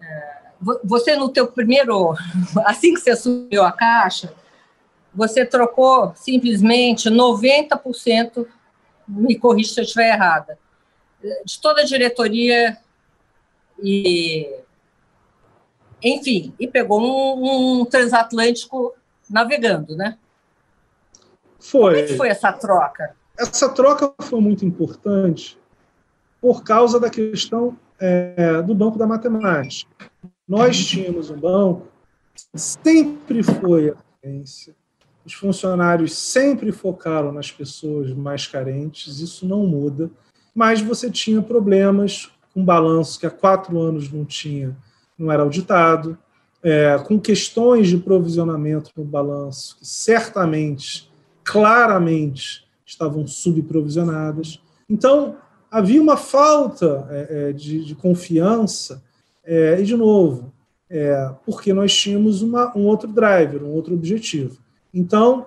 É, 0.00 0.34
você 0.82 1.14
no 1.16 1.28
teu 1.28 1.46
primeiro, 1.46 2.14
assim 2.64 2.94
que 2.94 3.00
você 3.00 3.10
assumiu 3.10 3.62
a 3.62 3.72
Caixa, 3.72 4.34
você 5.14 5.44
trocou 5.44 6.12
simplesmente 6.16 7.08
90%, 7.08 8.46
me 9.06 9.38
corrija 9.38 9.74
se 9.74 9.80
eu 9.80 9.84
estiver 9.84 10.12
errada, 10.12 10.58
de 11.44 11.60
toda 11.60 11.82
a 11.82 11.84
diretoria 11.84 12.76
e 13.82 14.60
enfim, 16.02 16.54
e 16.60 16.68
pegou 16.68 17.00
um, 17.00 17.80
um 17.80 17.84
transatlântico 17.86 18.94
navegando, 19.28 19.96
né? 19.96 20.18
Foi. 21.64 21.94
Como 21.94 22.04
é 22.04 22.06
que 22.06 22.16
foi 22.16 22.28
essa 22.28 22.52
troca? 22.52 23.16
Essa 23.38 23.68
troca 23.70 24.12
foi 24.20 24.40
muito 24.40 24.64
importante 24.66 25.58
por 26.40 26.62
causa 26.62 27.00
da 27.00 27.08
questão 27.08 27.76
é, 27.98 28.60
do 28.60 28.74
Banco 28.74 28.98
da 28.98 29.06
Matemática. 29.06 30.10
Nós 30.46 30.76
tínhamos 30.76 31.30
um 31.30 31.38
banco, 31.38 31.88
sempre 32.54 33.42
foi 33.42 33.90
a 33.90 33.94
referência, 33.94 34.74
os 35.24 35.32
funcionários 35.32 36.14
sempre 36.14 36.70
focaram 36.70 37.32
nas 37.32 37.50
pessoas 37.50 38.12
mais 38.12 38.46
carentes, 38.46 39.20
isso 39.20 39.48
não 39.48 39.66
muda, 39.66 40.10
mas 40.54 40.82
você 40.82 41.10
tinha 41.10 41.40
problemas 41.40 42.30
com 42.52 42.62
balanço 42.62 43.18
que 43.18 43.24
há 43.24 43.30
quatro 43.30 43.80
anos 43.80 44.12
não 44.12 44.26
tinha, 44.26 44.76
não 45.18 45.32
era 45.32 45.42
auditado, 45.42 46.18
é, 46.62 46.98
com 46.98 47.18
questões 47.18 47.88
de 47.88 47.96
provisionamento 47.96 48.90
no 48.94 49.04
balanço 49.04 49.78
que 49.78 49.86
certamente, 49.86 51.10
claramente, 51.44 52.66
estavam 52.84 53.26
subprovisionadas. 53.26 54.60
Então, 54.88 55.36
havia 55.70 56.00
uma 56.00 56.16
falta 56.16 57.06
é, 57.10 57.48
é 57.48 57.52
de, 57.52 57.84
de, 57.84 57.94
confiança, 57.94 59.02
é, 59.44 59.80
e, 59.80 59.84
de 59.84 59.96
novo, 59.96 60.52
é, 60.88 61.30
porque 61.44 61.72
nós 61.72 61.94
tínhamos 61.94 62.42
uma, 62.42 62.76
um 62.76 62.86
outro 62.86 63.08
driver, 63.08 63.62
um 63.62 63.72
outro 63.72 63.94
objetivo. 63.94 64.58
Então, 64.92 65.46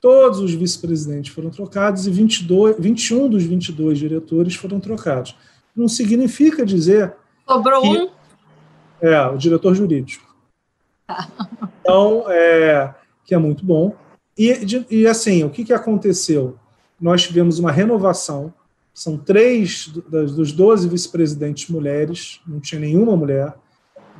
todos 0.00 0.40
os 0.40 0.52
vice-presidentes 0.52 1.32
foram 1.32 1.50
trocados 1.50 2.06
e 2.06 2.10
22, 2.10 2.76
21 2.78 3.28
dos 3.28 3.44
22 3.44 3.98
diretores 3.98 4.54
foram 4.56 4.80
trocados. 4.80 5.36
Não 5.74 5.88
significa 5.88 6.66
dizer. 6.66 7.14
Sobrou 7.48 7.86
um? 7.86 8.10
É, 9.00 9.20
o 9.26 9.36
diretor 9.36 9.74
jurídico. 9.74 10.30
Então, 11.84 12.24
é, 12.28 12.94
que 13.24 13.34
é 13.34 13.38
muito 13.38 13.64
bom. 13.64 13.92
E, 14.36 14.86
e 14.90 15.06
assim, 15.06 15.44
o 15.44 15.50
que, 15.50 15.64
que 15.64 15.72
aconteceu? 15.72 16.56
Nós 17.00 17.22
tivemos 17.22 17.58
uma 17.58 17.70
renovação, 17.70 18.52
são 18.94 19.16
três 19.16 19.88
dos 19.88 20.52
12 20.52 20.88
vice-presidentes 20.88 21.68
mulheres, 21.68 22.40
não 22.46 22.60
tinha 22.60 22.80
nenhuma 22.80 23.16
mulher, 23.16 23.54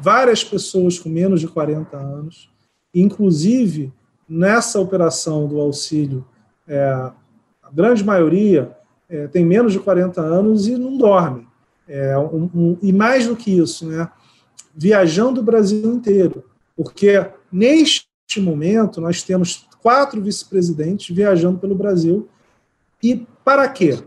várias 0.01 0.43
pessoas 0.43 0.99
com 0.99 1.09
menos 1.09 1.41
de 1.41 1.49
40 1.49 1.97
anos, 1.97 2.51
inclusive 2.95 3.93
nessa 4.29 4.81
operação 4.81 5.47
do 5.47 5.61
auxílio, 5.61 6.25
é, 6.67 6.91
a 6.91 7.71
grande 7.73 8.03
maioria 8.03 8.77
é, 9.09 9.27
tem 9.27 9.45
menos 9.45 9.73
de 9.73 9.79
40 9.79 10.21
anos 10.21 10.67
e 10.67 10.77
não 10.77 10.97
dorme. 10.97 11.47
É, 11.87 12.17
um, 12.17 12.51
um, 12.55 12.79
e 12.81 12.93
mais 12.93 13.27
do 13.27 13.37
que 13.37 13.59
isso, 13.59 13.87
né, 13.87 14.09
viajando 14.75 15.41
o 15.41 15.45
Brasil 15.45 15.93
inteiro, 15.93 16.45
porque 16.77 17.27
neste 17.53 18.07
momento 18.39 19.01
nós 19.01 19.23
temos 19.23 19.69
quatro 19.83 20.23
vice-presidentes 20.23 21.15
viajando 21.15 21.59
pelo 21.59 21.75
Brasil. 21.75 22.29
E 23.03 23.27
para 23.45 23.69
quê? 23.69 23.99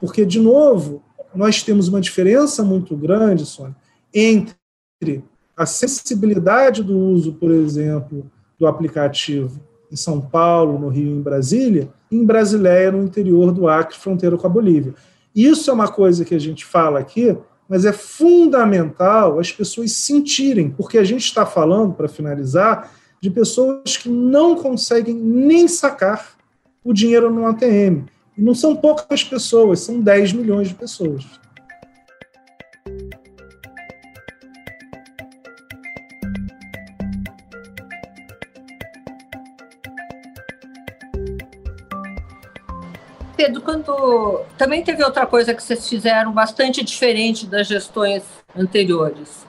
Porque, 0.00 0.24
de 0.24 0.38
novo, 0.38 1.02
nós 1.34 1.62
temos 1.62 1.88
uma 1.88 2.00
diferença 2.00 2.62
muito 2.62 2.96
grande, 2.96 3.44
Sônia, 3.44 3.76
entre 4.14 5.24
a 5.56 5.66
sensibilidade 5.66 6.82
do 6.82 6.96
uso, 6.96 7.34
por 7.34 7.50
exemplo, 7.50 8.30
do 8.58 8.66
aplicativo 8.66 9.60
em 9.90 9.96
São 9.96 10.20
Paulo, 10.20 10.78
no 10.78 10.88
Rio, 10.88 11.16
em 11.16 11.20
Brasília, 11.20 11.92
e 12.10 12.16
em 12.16 12.24
Brasileia, 12.24 12.92
no 12.92 13.02
interior 13.02 13.52
do 13.52 13.68
Acre, 13.68 13.98
fronteira 13.98 14.36
com 14.36 14.46
a 14.46 14.50
Bolívia. 14.50 14.94
Isso 15.34 15.70
é 15.70 15.74
uma 15.74 15.88
coisa 15.88 16.24
que 16.24 16.34
a 16.34 16.38
gente 16.38 16.64
fala 16.64 17.00
aqui, 17.00 17.36
mas 17.68 17.84
é 17.84 17.92
fundamental 17.92 19.38
as 19.38 19.52
pessoas 19.52 19.92
sentirem, 19.92 20.70
porque 20.70 20.98
a 20.98 21.04
gente 21.04 21.24
está 21.24 21.44
falando, 21.44 21.94
para 21.94 22.08
finalizar, 22.08 22.92
de 23.20 23.30
pessoas 23.30 23.96
que 23.98 24.08
não 24.08 24.56
conseguem 24.56 25.14
nem 25.14 25.68
sacar 25.68 26.34
o 26.82 26.92
dinheiro 26.92 27.30
no 27.30 27.46
ATM. 27.46 28.06
E 28.36 28.42
não 28.42 28.54
são 28.54 28.74
poucas 28.74 29.22
pessoas, 29.22 29.80
são 29.80 30.00
10 30.00 30.32
milhões 30.32 30.68
de 30.68 30.74
pessoas. 30.74 31.26
Pedro, 43.36 43.62
quando 43.62 44.44
também 44.56 44.82
teve 44.82 45.02
outra 45.02 45.26
coisa 45.26 45.54
que 45.54 45.62
vocês 45.62 45.88
fizeram 45.88 46.32
bastante 46.32 46.84
diferente 46.84 47.46
das 47.46 47.66
gestões 47.66 48.22
anteriores. 48.56 49.46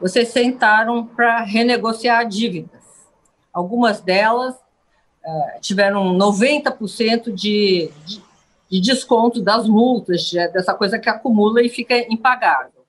Vocês 0.00 0.28
sentaram 0.28 1.06
para 1.06 1.42
renegociar 1.42 2.26
dívidas. 2.26 2.75
Algumas 3.56 4.02
delas 4.02 4.54
uh, 4.54 5.60
tiveram 5.62 6.14
90% 6.14 7.32
de, 7.32 7.90
de, 8.04 8.22
de 8.70 8.80
desconto 8.82 9.40
das 9.40 9.66
multas, 9.66 10.24
de, 10.24 10.46
dessa 10.48 10.74
coisa 10.74 10.98
que 10.98 11.08
acumula 11.08 11.62
e 11.62 11.70
fica 11.70 11.96
impagável. 12.12 12.84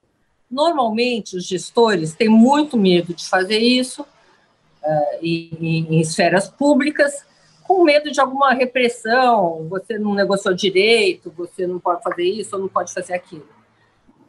Normalmente, 0.50 1.38
os 1.38 1.46
gestores 1.46 2.12
têm 2.12 2.28
muito 2.28 2.76
medo 2.76 3.14
de 3.14 3.26
fazer 3.26 3.60
isso 3.60 4.02
uh, 4.02 5.18
em, 5.22 5.86
em 5.88 6.00
esferas 6.00 6.50
públicas, 6.50 7.24
com 7.62 7.82
medo 7.82 8.10
de 8.10 8.20
alguma 8.20 8.52
repressão, 8.52 9.66
você 9.70 9.98
não 9.98 10.12
negociou 10.12 10.54
direito, 10.54 11.32
você 11.34 11.66
não 11.66 11.80
pode 11.80 12.02
fazer 12.02 12.24
isso 12.24 12.54
ou 12.56 12.60
não 12.60 12.68
pode 12.68 12.92
fazer 12.92 13.14
aquilo. 13.14 13.48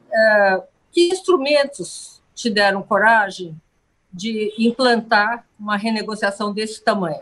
É, 0.10 0.64
que 0.90 1.10
instrumentos 1.10 2.22
te 2.34 2.50
deram 2.50 2.82
coragem 2.82 3.60
de 4.12 4.54
implantar 4.58 5.46
uma 5.60 5.78
renegociação 5.78 6.54
desse 6.54 6.84
tamanho? 6.84 7.22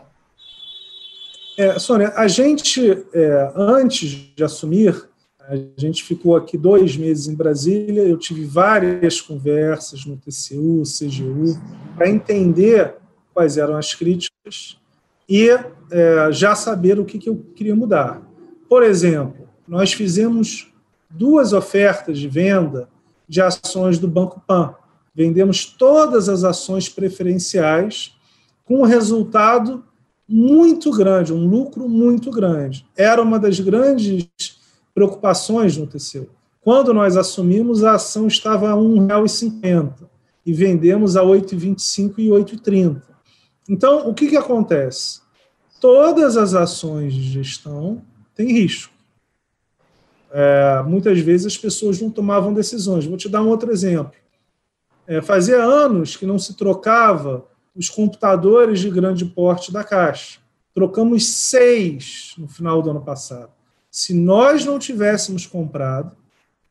É, 1.56 1.78
Sônia, 1.78 2.12
a 2.16 2.28
gente, 2.28 3.04
é, 3.12 3.52
antes 3.56 4.10
de 4.34 4.44
assumir, 4.44 5.08
a 5.40 5.56
gente 5.76 6.04
ficou 6.04 6.36
aqui 6.36 6.58
dois 6.58 6.96
meses 6.96 7.26
em 7.26 7.34
Brasília, 7.34 8.02
eu 8.02 8.18
tive 8.18 8.44
várias 8.44 9.20
conversas 9.20 10.04
no 10.04 10.16
TCU, 10.16 10.82
CGU, 10.82 11.60
para 11.96 12.08
entender 12.08 12.94
quais 13.32 13.56
eram 13.56 13.76
as 13.76 13.94
críticas 13.94 14.78
e 15.28 15.48
é, 15.90 16.32
já 16.32 16.54
saber 16.54 17.00
o 17.00 17.04
que, 17.04 17.18
que 17.18 17.28
eu 17.28 17.36
queria 17.54 17.74
mudar. 17.74 18.22
Por 18.68 18.82
exemplo, 18.82 19.48
nós 19.66 19.92
fizemos 19.92 20.72
duas 21.10 21.52
ofertas 21.52 22.18
de 22.18 22.28
venda 22.28 22.88
de 23.28 23.40
ações 23.40 23.98
do 23.98 24.06
Banco 24.06 24.42
Pan. 24.46 24.74
Vendemos 25.18 25.64
todas 25.64 26.28
as 26.28 26.44
ações 26.44 26.88
preferenciais 26.88 28.14
com 28.64 28.82
um 28.82 28.84
resultado 28.84 29.82
muito 30.28 30.92
grande, 30.92 31.32
um 31.32 31.44
lucro 31.44 31.88
muito 31.88 32.30
grande. 32.30 32.86
Era 32.96 33.20
uma 33.20 33.36
das 33.36 33.58
grandes 33.58 34.28
preocupações 34.94 35.76
no 35.76 35.88
TCU. 35.88 36.28
Quando 36.60 36.94
nós 36.94 37.16
assumimos, 37.16 37.82
a 37.82 37.94
ação 37.94 38.28
estava 38.28 38.70
a 38.70 38.76
R$ 38.76 38.80
1,50 38.80 39.92
e 40.46 40.52
vendemos 40.52 41.16
a 41.16 41.22
R$ 41.22 41.30
8,25 41.30 42.14
e 42.18 42.30
R$ 42.30 42.36
8,30. 42.44 43.02
Então, 43.68 44.08
o 44.08 44.14
que, 44.14 44.28
que 44.28 44.36
acontece? 44.36 45.20
Todas 45.80 46.36
as 46.36 46.54
ações 46.54 47.12
de 47.12 47.22
gestão 47.24 48.00
têm 48.36 48.52
risco. 48.52 48.94
É, 50.30 50.80
muitas 50.86 51.18
vezes 51.18 51.48
as 51.48 51.58
pessoas 51.58 52.00
não 52.00 52.08
tomavam 52.08 52.54
decisões. 52.54 53.04
Vou 53.04 53.16
te 53.16 53.28
dar 53.28 53.42
um 53.42 53.48
outro 53.48 53.72
exemplo. 53.72 54.12
É, 55.08 55.22
fazia 55.22 55.56
anos 55.56 56.16
que 56.16 56.26
não 56.26 56.38
se 56.38 56.54
trocava 56.54 57.46
os 57.74 57.88
computadores 57.88 58.78
de 58.78 58.90
grande 58.90 59.24
porte 59.24 59.72
da 59.72 59.82
Caixa. 59.82 60.38
Trocamos 60.74 61.26
seis 61.30 62.34
no 62.36 62.46
final 62.46 62.82
do 62.82 62.90
ano 62.90 63.00
passado. 63.00 63.50
Se 63.90 64.12
nós 64.12 64.66
não 64.66 64.78
tivéssemos 64.78 65.46
comprado, 65.46 66.14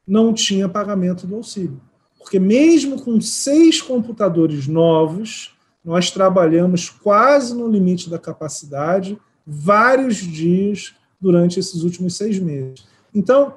não 0.07 0.31
tinha 0.35 0.69
pagamento 0.69 1.25
do 1.25 1.35
auxílio. 1.35 1.81
Porque 2.19 2.37
mesmo 2.39 3.01
com 3.01 3.19
seis 3.19 3.81
computadores 3.81 4.67
novos, 4.67 5.55
nós 5.83 6.11
trabalhamos 6.11 6.91
quase 6.91 7.55
no 7.55 7.67
limite 7.67 8.07
da 8.07 8.19
capacidade 8.19 9.19
vários 9.45 10.17
dias 10.17 10.93
durante 11.19 11.59
esses 11.59 11.81
últimos 11.81 12.15
seis 12.15 12.37
meses. 12.37 12.85
Então, 13.15 13.55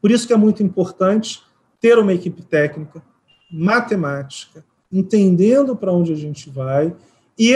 por 0.00 0.12
isso 0.12 0.24
que 0.24 0.32
é 0.32 0.36
muito 0.36 0.62
importante 0.62 1.42
ter 1.80 1.98
uma 1.98 2.14
equipe 2.14 2.42
técnica, 2.42 3.02
matemática, 3.54 4.64
entendendo 4.92 5.76
para 5.76 5.92
onde 5.92 6.12
a 6.12 6.16
gente 6.16 6.50
vai 6.50 6.94
e 7.38 7.54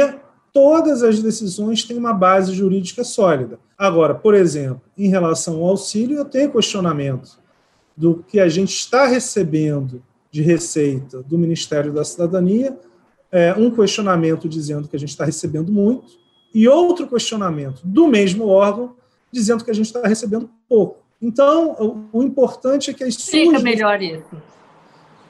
todas 0.52 1.02
as 1.02 1.20
decisões 1.20 1.84
têm 1.84 1.96
uma 1.96 2.12
base 2.12 2.52
jurídica 2.52 3.04
sólida. 3.04 3.58
Agora, 3.76 4.14
por 4.14 4.34
exemplo, 4.34 4.82
em 4.96 5.08
relação 5.08 5.56
ao 5.56 5.68
auxílio, 5.68 6.18
eu 6.18 6.24
tenho 6.24 6.52
questionamento 6.52 7.38
do 7.96 8.24
que 8.26 8.40
a 8.40 8.48
gente 8.48 8.70
está 8.70 9.06
recebendo 9.06 10.02
de 10.30 10.42
receita 10.42 11.22
do 11.22 11.38
Ministério 11.38 11.92
da 11.92 12.04
Cidadania, 12.04 12.76
é, 13.30 13.54
um 13.54 13.70
questionamento 13.70 14.48
dizendo 14.48 14.88
que 14.88 14.96
a 14.96 14.98
gente 14.98 15.10
está 15.10 15.24
recebendo 15.24 15.70
muito, 15.70 16.06
e 16.54 16.66
outro 16.66 17.06
questionamento 17.06 17.80
do 17.84 18.06
mesmo 18.06 18.46
órgão 18.46 18.94
dizendo 19.30 19.64
que 19.64 19.70
a 19.70 19.74
gente 19.74 19.86
está 19.86 20.06
recebendo 20.06 20.48
pouco. 20.68 21.02
Então, 21.20 22.08
o, 22.12 22.18
o 22.18 22.22
importante 22.22 22.90
é 22.90 22.94
que 22.94 23.04
as 23.04 23.16
Fica 23.16 23.58
melhor 23.58 24.00
isso. 24.00 24.24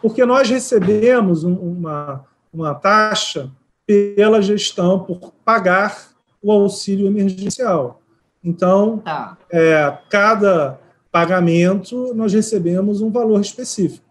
Porque 0.00 0.24
nós 0.24 0.48
recebemos 0.48 1.44
um, 1.44 1.54
uma, 1.54 2.24
uma 2.52 2.74
taxa 2.74 3.50
pela 3.86 4.40
gestão, 4.42 5.00
por 5.00 5.32
pagar 5.44 6.10
o 6.42 6.52
auxílio 6.52 7.06
emergencial. 7.06 8.00
Então, 8.44 8.98
tá. 8.98 9.36
é, 9.50 9.96
cada 10.10 10.78
pagamento 11.10 12.14
nós 12.14 12.32
recebemos 12.32 13.00
um 13.00 13.10
valor 13.10 13.40
específico. 13.40 14.04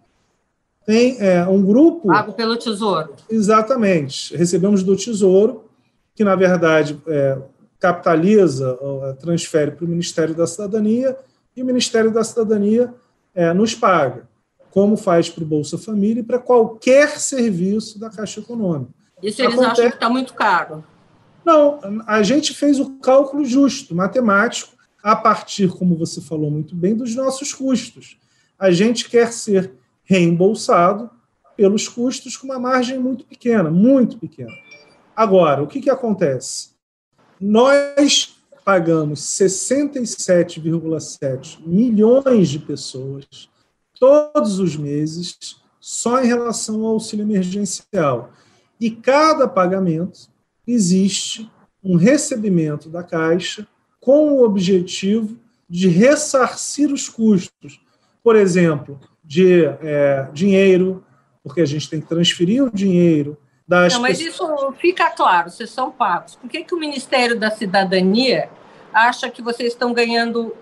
Tem 0.86 1.18
é, 1.20 1.46
um 1.46 1.62
grupo. 1.64 2.08
Pago 2.08 2.34
pelo 2.34 2.58
Tesouro. 2.58 3.14
Exatamente. 3.30 4.36
Recebemos 4.36 4.84
do 4.84 4.96
Tesouro, 4.96 5.66
que 6.16 6.24
na 6.24 6.36
verdade 6.36 7.00
é, 7.08 7.38
capitaliza, 7.80 8.78
é, 8.82 9.14
transfere 9.14 9.72
para 9.72 9.86
o 9.86 9.88
Ministério 9.88 10.34
da 10.34 10.48
Cidadania, 10.48 11.18
e 11.56 11.62
o 11.62 11.66
Ministério 11.66 12.12
da 12.12 12.24
Cidadania 12.24 12.94
é, 13.34 13.54
nos 13.54 13.76
paga, 13.76 14.28
como 14.72 14.98
faz 14.98 15.30
para 15.30 15.44
o 15.44 15.48
Bolsa 15.48 15.78
Família 15.78 16.22
e 16.22 16.24
para 16.24 16.40
qualquer 16.40 17.20
serviço 17.20 18.00
da 18.00 18.10
Caixa 18.10 18.40
Econômica. 18.40 18.92
Isso 19.22 19.42
eles 19.42 19.54
Acontece... 19.54 19.82
acham 19.82 19.90
que 19.90 19.96
está 19.96 20.10
muito 20.10 20.34
caro. 20.34 20.84
Não, 21.44 21.80
a 22.06 22.24
gente 22.24 22.54
fez 22.54 22.80
o 22.80 23.00
cálculo 23.00 23.44
justo, 23.46 23.94
matemático, 23.96 24.76
a 25.02 25.16
partir, 25.16 25.70
como 25.70 25.96
você 25.96 26.20
falou 26.20 26.52
muito 26.52 26.76
bem, 26.76 26.94
dos 26.96 27.16
nossos 27.16 27.54
custos. 27.54 28.18
A 28.60 28.70
gente 28.72 29.10
quer 29.10 29.32
ser 29.32 29.72
reembolsado 30.04 31.10
pelos 31.56 31.88
custos 31.88 32.36
com 32.36 32.48
uma 32.48 32.60
margem 32.60 33.00
muito 33.00 33.24
pequena, 33.26 33.72
muito 33.72 34.18
pequena. 34.18 34.52
Agora, 35.16 35.64
o 35.64 35.68
que, 35.68 35.80
que 35.82 35.90
acontece? 35.90 36.72
Nós 37.40 38.36
pagamos 38.66 39.22
67,7 39.22 41.66
milhões 41.66 42.50
de 42.50 42.60
pessoas 42.60 43.26
todos 44.00 44.60
os 44.60 44.76
meses 44.76 45.62
só 45.80 46.22
em 46.22 46.28
relação 46.28 46.82
ao 46.82 46.94
auxílio 46.94 47.24
emergencial. 47.24 48.32
E 48.80 48.92
cada 48.92 49.48
pagamento 49.48 50.30
existe 50.68 51.50
um 51.84 51.96
recebimento 51.96 52.90
da 52.90 53.04
Caixa 53.04 53.68
com 54.00 54.34
o 54.34 54.44
objetivo 54.44 55.38
de 55.70 55.88
ressarcir 55.88 56.92
os 56.92 57.10
custos. 57.10 57.80
Por 58.24 58.36
exemplo, 58.36 59.00
de 59.24 59.66
é, 59.66 60.28
dinheiro, 60.34 61.04
porque 61.44 61.62
a 61.62 61.66
gente 61.66 61.90
tem 61.90 62.02
que 62.02 62.08
transferir 62.08 62.64
o 62.64 62.72
dinheiro 62.72 63.38
das 63.68 63.94
Não, 63.94 64.02
mas 64.02 64.20
isso 64.20 64.46
fica 64.80 65.10
claro, 65.10 65.50
vocês 65.50 65.70
são 65.70 65.92
pagos. 65.92 66.36
Por 66.36 66.50
que, 66.50 66.64
que 66.64 66.74
o 66.74 66.80
Ministério 66.80 67.38
da 67.38 67.52
Cidadania 67.52 68.50
acha 68.94 69.30
que 69.30 69.42
vocês 69.42 69.74
estão 69.74 69.94
ganhando 69.94 70.56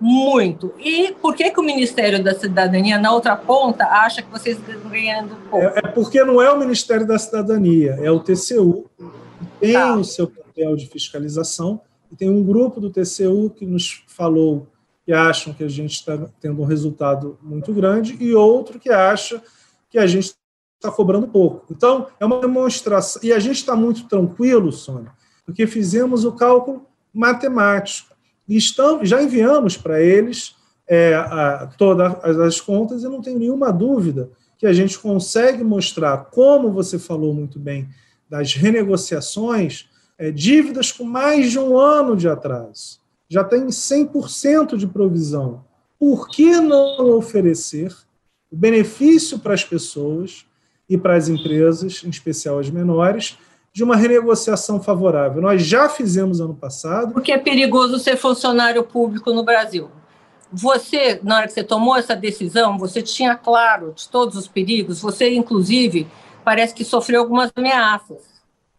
muito. 0.00 0.74
E 0.78 1.12
por 1.12 1.34
que, 1.34 1.50
que 1.50 1.60
o 1.60 1.62
Ministério 1.62 2.22
da 2.22 2.34
Cidadania, 2.34 2.98
na 2.98 3.12
outra 3.12 3.36
ponta, 3.36 3.84
acha 3.84 4.22
que 4.22 4.30
vocês 4.30 4.58
estão 4.58 4.90
ganhando 4.90 5.36
pouco? 5.50 5.66
É, 5.66 5.82
é 5.84 5.88
porque 5.88 6.22
não 6.24 6.40
é 6.40 6.50
o 6.50 6.58
Ministério 6.58 7.06
da 7.06 7.18
Cidadania, 7.18 7.98
é 8.02 8.10
o 8.10 8.20
TCU, 8.20 8.90
que 8.98 9.44
tem 9.60 9.72
tá. 9.74 9.94
o 9.94 10.04
seu 10.04 10.26
papel 10.26 10.76
de 10.76 10.86
fiscalização, 10.86 11.80
e 12.12 12.16
tem 12.16 12.30
um 12.30 12.42
grupo 12.42 12.80
do 12.80 12.90
TCU 12.90 13.50
que 13.50 13.64
nos 13.64 14.04
falou 14.06 14.68
que 15.04 15.12
acham 15.12 15.52
que 15.52 15.62
a 15.62 15.68
gente 15.68 15.92
está 15.92 16.18
tendo 16.40 16.62
um 16.62 16.64
resultado 16.64 17.38
muito 17.42 17.72
grande, 17.72 18.16
e 18.20 18.34
outro 18.34 18.78
que 18.78 18.90
acha 18.90 19.42
que 19.90 19.98
a 19.98 20.06
gente 20.06 20.34
está 20.76 20.90
cobrando 20.90 21.28
pouco. 21.28 21.64
Então, 21.70 22.08
é 22.18 22.24
uma 22.24 22.40
demonstração. 22.40 23.22
E 23.22 23.32
a 23.32 23.38
gente 23.38 23.56
está 23.56 23.74
muito 23.74 24.06
tranquilo, 24.06 24.72
Sônia, 24.72 25.12
porque 25.44 25.66
fizemos 25.66 26.24
o 26.24 26.32
cálculo 26.32 26.86
matemático. 27.12 28.13
E 28.48 28.56
estamos, 28.56 29.08
já 29.08 29.22
enviamos 29.22 29.76
para 29.76 30.00
eles 30.00 30.54
é, 30.86 31.14
a, 31.14 31.68
todas 31.78 32.38
as 32.40 32.60
contas 32.60 33.02
e 33.02 33.08
não 33.08 33.20
tenho 33.20 33.38
nenhuma 33.38 33.72
dúvida 33.72 34.30
que 34.58 34.66
a 34.66 34.72
gente 34.72 34.98
consegue 34.98 35.64
mostrar, 35.64 36.16
como 36.30 36.72
você 36.72 36.98
falou 36.98 37.34
muito 37.34 37.58
bem, 37.58 37.88
das 38.28 38.54
renegociações, 38.54 39.88
é, 40.18 40.30
dívidas 40.30 40.92
com 40.92 41.04
mais 41.04 41.50
de 41.50 41.58
um 41.58 41.78
ano 41.78 42.16
de 42.16 42.28
atraso. 42.28 43.00
Já 43.28 43.42
tem 43.42 43.66
100% 43.66 44.76
de 44.76 44.86
provisão. 44.86 45.64
Por 45.98 46.28
que 46.28 46.60
não 46.60 47.16
oferecer 47.16 47.94
benefício 48.54 49.38
para 49.38 49.54
as 49.54 49.64
pessoas 49.64 50.46
e 50.88 50.96
para 50.96 51.16
as 51.16 51.28
empresas, 51.28 52.02
em 52.04 52.10
especial 52.10 52.58
as 52.58 52.70
menores, 52.70 53.36
de 53.74 53.82
uma 53.82 53.96
renegociação 53.96 54.80
favorável. 54.80 55.42
Nós 55.42 55.66
já 55.66 55.88
fizemos 55.88 56.40
ano 56.40 56.54
passado. 56.54 57.12
Porque 57.12 57.32
é 57.32 57.38
perigoso 57.38 57.98
ser 57.98 58.16
funcionário 58.16 58.84
público 58.84 59.32
no 59.32 59.42
Brasil. 59.42 59.90
Você, 60.52 61.18
na 61.24 61.38
hora 61.38 61.46
que 61.48 61.52
você 61.52 61.64
tomou 61.64 61.96
essa 61.96 62.14
decisão, 62.14 62.78
você 62.78 63.02
tinha 63.02 63.34
claro 63.34 63.92
de 63.92 64.08
todos 64.08 64.36
os 64.36 64.46
perigos. 64.46 65.00
Você, 65.00 65.34
inclusive, 65.34 66.06
parece 66.44 66.72
que 66.72 66.84
sofreu 66.84 67.22
algumas 67.22 67.50
ameaças, 67.56 68.22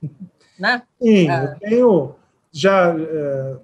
né? 0.58 0.84
Sim, 1.02 1.30
é. 1.30 1.44
eu 1.44 1.60
tenho 1.60 2.16
já 2.50 2.96
é, 2.98 3.58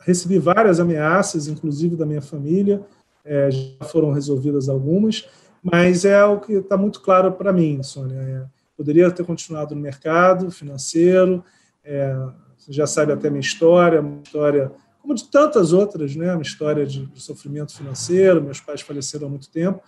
recebi 0.00 0.40
várias 0.40 0.80
ameaças, 0.80 1.46
inclusive 1.46 1.94
da 1.94 2.04
minha 2.04 2.22
família. 2.22 2.82
É, 3.24 3.52
já 3.52 3.84
foram 3.84 4.10
resolvidas 4.10 4.68
algumas, 4.68 5.28
mas 5.62 6.04
é 6.04 6.24
o 6.24 6.40
que 6.40 6.54
está 6.54 6.76
muito 6.76 7.00
claro 7.00 7.30
para 7.30 7.52
mim, 7.52 7.80
Sônia. 7.84 8.50
Poderia 8.80 9.10
ter 9.10 9.26
continuado 9.26 9.74
no 9.74 9.80
mercado 9.82 10.50
financeiro. 10.50 11.44
É, 11.84 12.16
você 12.56 12.72
já 12.72 12.86
sabe 12.86 13.12
até 13.12 13.28
minha 13.28 13.42
história, 13.42 14.00
uma 14.00 14.22
história 14.22 14.72
como 15.02 15.14
de 15.14 15.24
tantas 15.24 15.74
outras, 15.74 16.16
né? 16.16 16.32
Uma 16.32 16.40
história 16.40 16.86
de, 16.86 17.04
de 17.04 17.20
sofrimento 17.20 17.76
financeiro. 17.76 18.42
Meus 18.42 18.58
pais 18.58 18.80
faleceram 18.80 19.26
há 19.26 19.28
muito 19.28 19.50
tempo. 19.50 19.82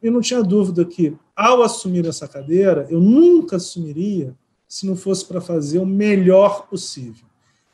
E 0.00 0.08
não 0.08 0.20
tinha 0.20 0.44
dúvida 0.44 0.84
que, 0.84 1.16
ao 1.34 1.60
assumir 1.60 2.06
essa 2.06 2.28
cadeira, 2.28 2.86
eu 2.88 3.00
nunca 3.00 3.56
assumiria 3.56 4.32
se 4.68 4.86
não 4.86 4.94
fosse 4.94 5.24
para 5.24 5.40
fazer 5.40 5.80
o 5.80 5.86
melhor 5.86 6.68
possível. 6.68 7.26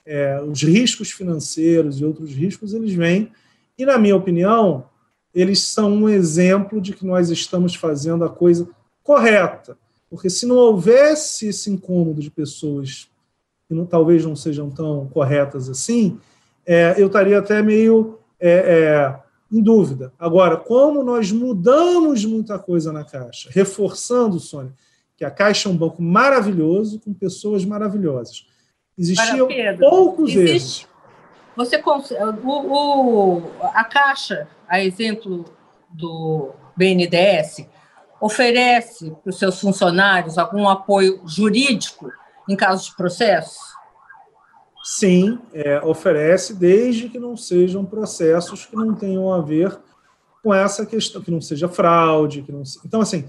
É, 0.07 0.41
os 0.41 0.62
riscos 0.62 1.11
financeiros 1.11 2.01
e 2.01 2.05
outros 2.07 2.31
riscos, 2.31 2.73
eles 2.73 2.95
vêm, 2.95 3.31
e, 3.77 3.85
na 3.85 3.99
minha 3.99 4.16
opinião, 4.16 4.87
eles 5.35 5.61
são 5.61 5.93
um 5.93 6.09
exemplo 6.09 6.81
de 6.81 6.95
que 6.95 7.05
nós 7.05 7.29
estamos 7.29 7.75
fazendo 7.75 8.25
a 8.25 8.31
coisa 8.31 8.66
correta. 9.03 9.77
Porque 10.12 10.28
se 10.28 10.44
não 10.44 10.56
houvesse 10.56 11.48
esse 11.48 11.70
incômodo 11.70 12.20
de 12.20 12.30
pessoas 12.30 13.08
que 13.66 13.72
não, 13.72 13.86
talvez 13.86 14.22
não 14.22 14.36
sejam 14.36 14.68
tão 14.68 15.08
corretas 15.08 15.70
assim, 15.70 16.20
é, 16.66 16.94
eu 16.98 17.06
estaria 17.06 17.38
até 17.38 17.62
meio 17.62 18.18
é, 18.38 18.50
é, 18.50 19.16
em 19.50 19.62
dúvida. 19.62 20.12
Agora, 20.18 20.58
como 20.58 21.02
nós 21.02 21.32
mudamos 21.32 22.26
muita 22.26 22.58
coisa 22.58 22.92
na 22.92 23.04
Caixa, 23.04 23.48
reforçando, 23.50 24.38
Sônia, 24.38 24.74
que 25.16 25.24
a 25.24 25.30
Caixa 25.30 25.70
é 25.70 25.72
um 25.72 25.76
banco 25.78 26.02
maravilhoso, 26.02 27.00
com 27.00 27.14
pessoas 27.14 27.64
maravilhosas. 27.64 28.46
Existiam 28.98 29.48
Pedro, 29.48 29.88
poucos 29.88 30.36
existe, 30.36 30.86
erros. 31.56 31.78
Você, 31.80 31.82
o, 32.44 33.38
o, 33.38 33.42
a 33.62 33.82
Caixa, 33.84 34.46
a 34.68 34.84
exemplo 34.84 35.46
do 35.88 36.50
BNDES, 36.76 37.66
oferece 38.23 39.11
para 39.11 39.31
os 39.31 39.39
seus 39.39 39.61
funcionários 39.61 40.39
algum 40.39 40.68
apoio 40.68 41.20
jurídico 41.27 42.09
em 42.49 42.55
caso 42.55 42.91
de 42.91 42.97
processo? 42.97 43.59
Sim, 44.85 45.41
é, 45.53 45.81
oferece, 45.85 46.55
desde 46.55 47.09
que 47.09 47.18
não 47.18 47.37
sejam 47.37 47.85
processos 47.85 48.64
que 48.64 48.77
não 48.77 48.95
tenham 48.95 49.33
a 49.33 49.41
ver 49.41 49.77
com 50.41 50.55
essa 50.55 50.87
questão, 50.87 51.20
que 51.20 51.33
não 51.33 51.41
seja 51.41 51.68
fraude, 51.68 52.43
que 52.43 52.53
não. 52.53 52.62
Então, 52.85 53.01
assim, 53.01 53.29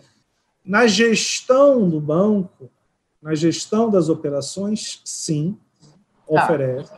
na 0.64 0.86
gestão 0.86 1.90
do 1.90 2.00
banco, 2.00 2.70
na 3.22 3.34
gestão 3.34 3.90
das 3.90 4.10
operações, 4.10 5.02
sim, 5.04 5.58
tá. 6.28 6.44
oferece. 6.44 6.92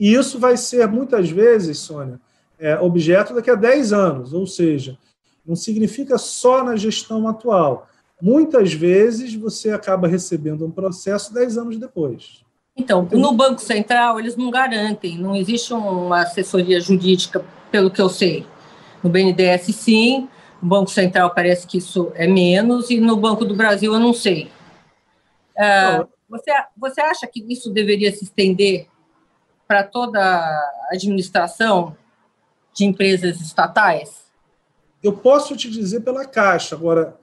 E 0.00 0.14
isso 0.14 0.38
vai 0.38 0.56
ser, 0.56 0.88
muitas 0.88 1.30
vezes, 1.30 1.78
Sônia, 1.78 2.18
é, 2.58 2.78
objeto 2.78 3.34
daqui 3.34 3.50
a 3.50 3.54
10 3.54 3.92
anos, 3.92 4.32
ou 4.32 4.46
seja, 4.46 4.98
não 5.46 5.54
significa 5.56 6.18
só 6.18 6.64
na 6.64 6.76
gestão 6.76 7.28
atual. 7.28 7.88
Muitas 8.20 8.72
vezes 8.72 9.34
você 9.34 9.70
acaba 9.70 10.08
recebendo 10.08 10.64
um 10.64 10.70
processo 10.70 11.32
dez 11.34 11.58
anos 11.58 11.76
depois. 11.76 12.42
Então, 12.76 13.06
no 13.12 13.32
Banco 13.32 13.60
Central, 13.60 14.18
eles 14.18 14.36
não 14.36 14.50
garantem, 14.50 15.16
não 15.16 15.36
existe 15.36 15.72
uma 15.72 16.22
assessoria 16.22 16.80
jurídica, 16.80 17.44
pelo 17.70 17.90
que 17.90 18.00
eu 18.00 18.08
sei. 18.08 18.46
No 19.02 19.10
BNDES, 19.10 19.74
sim. 19.74 20.28
No 20.60 20.68
Banco 20.68 20.90
Central 20.90 21.32
parece 21.34 21.66
que 21.66 21.78
isso 21.78 22.10
é 22.14 22.26
menos, 22.26 22.90
e 22.90 22.98
no 22.98 23.16
Banco 23.16 23.44
do 23.44 23.54
Brasil 23.54 23.92
eu 23.92 24.00
não 24.00 24.12
sei. 24.12 24.50
Uh, 25.56 26.08
você, 26.28 26.50
você 26.76 27.00
acha 27.00 27.26
que 27.26 27.44
isso 27.52 27.70
deveria 27.70 28.10
se 28.10 28.24
estender 28.24 28.88
para 29.68 29.84
toda 29.84 30.18
a 30.20 30.88
administração 30.92 31.96
de 32.72 32.84
empresas 32.84 33.40
estatais? 33.40 34.23
Eu 35.04 35.12
posso 35.12 35.54
te 35.54 35.70
dizer 35.70 36.00
pela 36.00 36.24
Caixa. 36.24 36.74
Agora, 36.74 37.20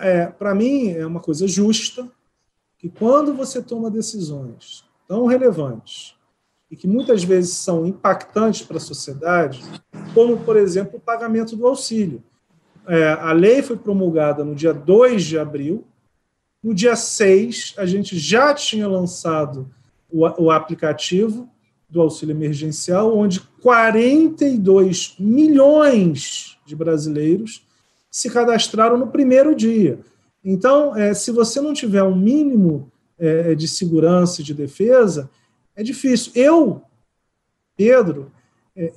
é, 0.00 0.28
para 0.28 0.54
mim, 0.54 0.92
é 0.92 1.06
uma 1.06 1.20
coisa 1.20 1.46
justa 1.46 2.10
que 2.78 2.88
quando 2.88 3.34
você 3.34 3.60
toma 3.60 3.90
decisões 3.90 4.82
tão 5.06 5.26
relevantes 5.26 6.14
e 6.70 6.76
que 6.76 6.88
muitas 6.88 7.22
vezes 7.22 7.52
são 7.52 7.84
impactantes 7.84 8.62
para 8.62 8.78
a 8.78 8.80
sociedade, 8.80 9.62
como, 10.14 10.38
por 10.38 10.56
exemplo, 10.56 10.96
o 10.96 11.00
pagamento 11.00 11.54
do 11.54 11.66
auxílio. 11.66 12.22
É, 12.86 13.12
a 13.12 13.32
lei 13.32 13.60
foi 13.60 13.76
promulgada 13.76 14.42
no 14.42 14.54
dia 14.54 14.72
2 14.72 15.22
de 15.22 15.38
abril, 15.38 15.84
no 16.62 16.74
dia 16.74 16.96
6, 16.96 17.74
a 17.76 17.84
gente 17.84 18.18
já 18.18 18.54
tinha 18.54 18.88
lançado 18.88 19.70
o, 20.10 20.44
o 20.44 20.50
aplicativo 20.50 21.46
do 21.90 22.00
auxílio 22.00 22.34
emergencial, 22.34 23.14
onde 23.14 23.40
42 23.60 25.14
milhões 25.18 26.57
de 26.68 26.76
brasileiros 26.76 27.66
se 28.10 28.30
cadastraram 28.30 28.96
no 28.96 29.08
primeiro 29.08 29.54
dia. 29.54 29.98
Então, 30.44 30.94
é, 30.96 31.12
se 31.14 31.32
você 31.32 31.60
não 31.60 31.72
tiver 31.72 32.02
um 32.02 32.14
mínimo 32.14 32.90
é, 33.18 33.54
de 33.54 33.66
segurança 33.66 34.40
e 34.40 34.44
de 34.44 34.54
defesa, 34.54 35.28
é 35.74 35.82
difícil. 35.82 36.32
Eu, 36.34 36.82
Pedro, 37.76 38.30
é, 38.76 38.92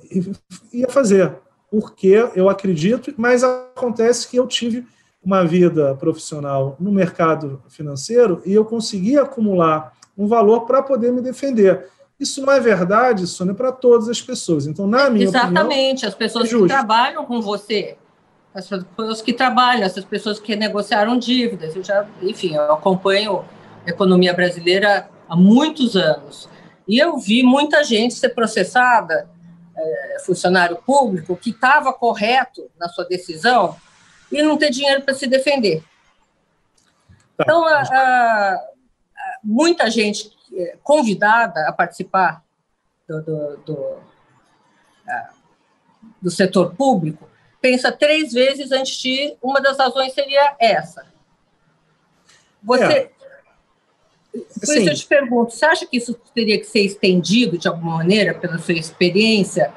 ia 0.72 0.88
fazer, 0.88 1.34
porque 1.70 2.14
eu 2.36 2.48
acredito, 2.48 3.12
mas 3.16 3.42
acontece 3.42 4.28
que 4.28 4.36
eu 4.36 4.46
tive 4.46 4.86
uma 5.22 5.44
vida 5.44 5.94
profissional 5.94 6.76
no 6.78 6.92
mercado 6.92 7.62
financeiro 7.68 8.42
e 8.44 8.52
eu 8.52 8.64
consegui 8.64 9.16
acumular 9.16 9.96
um 10.16 10.26
valor 10.26 10.66
para 10.66 10.82
poder 10.82 11.12
me 11.12 11.20
defender. 11.20 11.88
Isso 12.22 12.40
não 12.40 12.52
é 12.52 12.60
verdade, 12.60 13.26
Sônia, 13.26 13.52
para 13.52 13.72
todas 13.72 14.08
as 14.08 14.22
pessoas. 14.22 14.68
Então, 14.68 14.86
na 14.86 15.10
minha 15.10 15.24
Exatamente, 15.24 16.06
opinião, 16.06 16.08
as 16.08 16.14
pessoas 16.14 16.52
é 16.52 16.56
que 16.56 16.66
trabalham 16.68 17.24
com 17.24 17.40
você, 17.40 17.96
as 18.54 18.68
pessoas 18.68 19.20
que 19.20 19.32
trabalham, 19.32 19.82
essas 19.82 20.04
pessoas 20.04 20.38
que 20.38 20.54
negociaram 20.54 21.18
dívidas. 21.18 21.74
Eu 21.74 21.82
já, 21.82 22.06
enfim, 22.22 22.54
eu 22.54 22.74
acompanho 22.74 23.44
a 23.84 23.90
economia 23.90 24.32
brasileira 24.32 25.10
há 25.28 25.34
muitos 25.34 25.96
anos. 25.96 26.48
E 26.86 26.96
eu 26.96 27.18
vi 27.18 27.42
muita 27.42 27.82
gente 27.82 28.14
ser 28.14 28.28
processada, 28.28 29.28
é, 29.76 30.18
funcionário 30.24 30.76
público, 30.76 31.34
que 31.34 31.50
estava 31.50 31.92
correto 31.92 32.70
na 32.78 32.88
sua 32.88 33.04
decisão, 33.04 33.74
e 34.30 34.40
não 34.42 34.56
ter 34.56 34.70
dinheiro 34.70 35.02
para 35.02 35.14
se 35.14 35.26
defender. 35.26 35.82
Tá. 37.36 37.42
Então, 37.42 37.66
a, 37.66 37.80
a, 37.80 38.54
a, 38.54 39.38
muita 39.42 39.90
gente 39.90 40.30
convidada 40.82 41.68
a 41.68 41.72
participar 41.72 42.44
do, 43.08 43.22
do, 43.22 43.56
do, 43.58 43.96
do, 46.20 46.30
setor 46.30 46.74
público 46.74 47.28
pensa 47.60 47.92
três 47.92 48.32
vezes 48.32 48.72
antes 48.72 48.96
de 48.96 49.08
ir. 49.08 49.36
Uma 49.42 49.60
das 49.60 49.78
razões 49.78 50.12
seria 50.12 50.56
essa. 50.58 51.06
Você. 52.62 52.84
É. 52.84 53.12
Por 54.32 54.76
isso 54.76 54.88
eu 54.88 54.94
te 54.94 55.06
pergunto, 55.06 55.52
você 55.52 55.66
acha 55.66 55.86
que 55.86 55.98
isso 55.98 56.14
teria 56.34 56.58
que 56.58 56.64
ser 56.64 56.80
estendido 56.80 57.58
de 57.58 57.68
alguma 57.68 57.98
maneira, 57.98 58.32
pela 58.32 58.58
sua 58.58 58.72
experiência? 58.72 59.72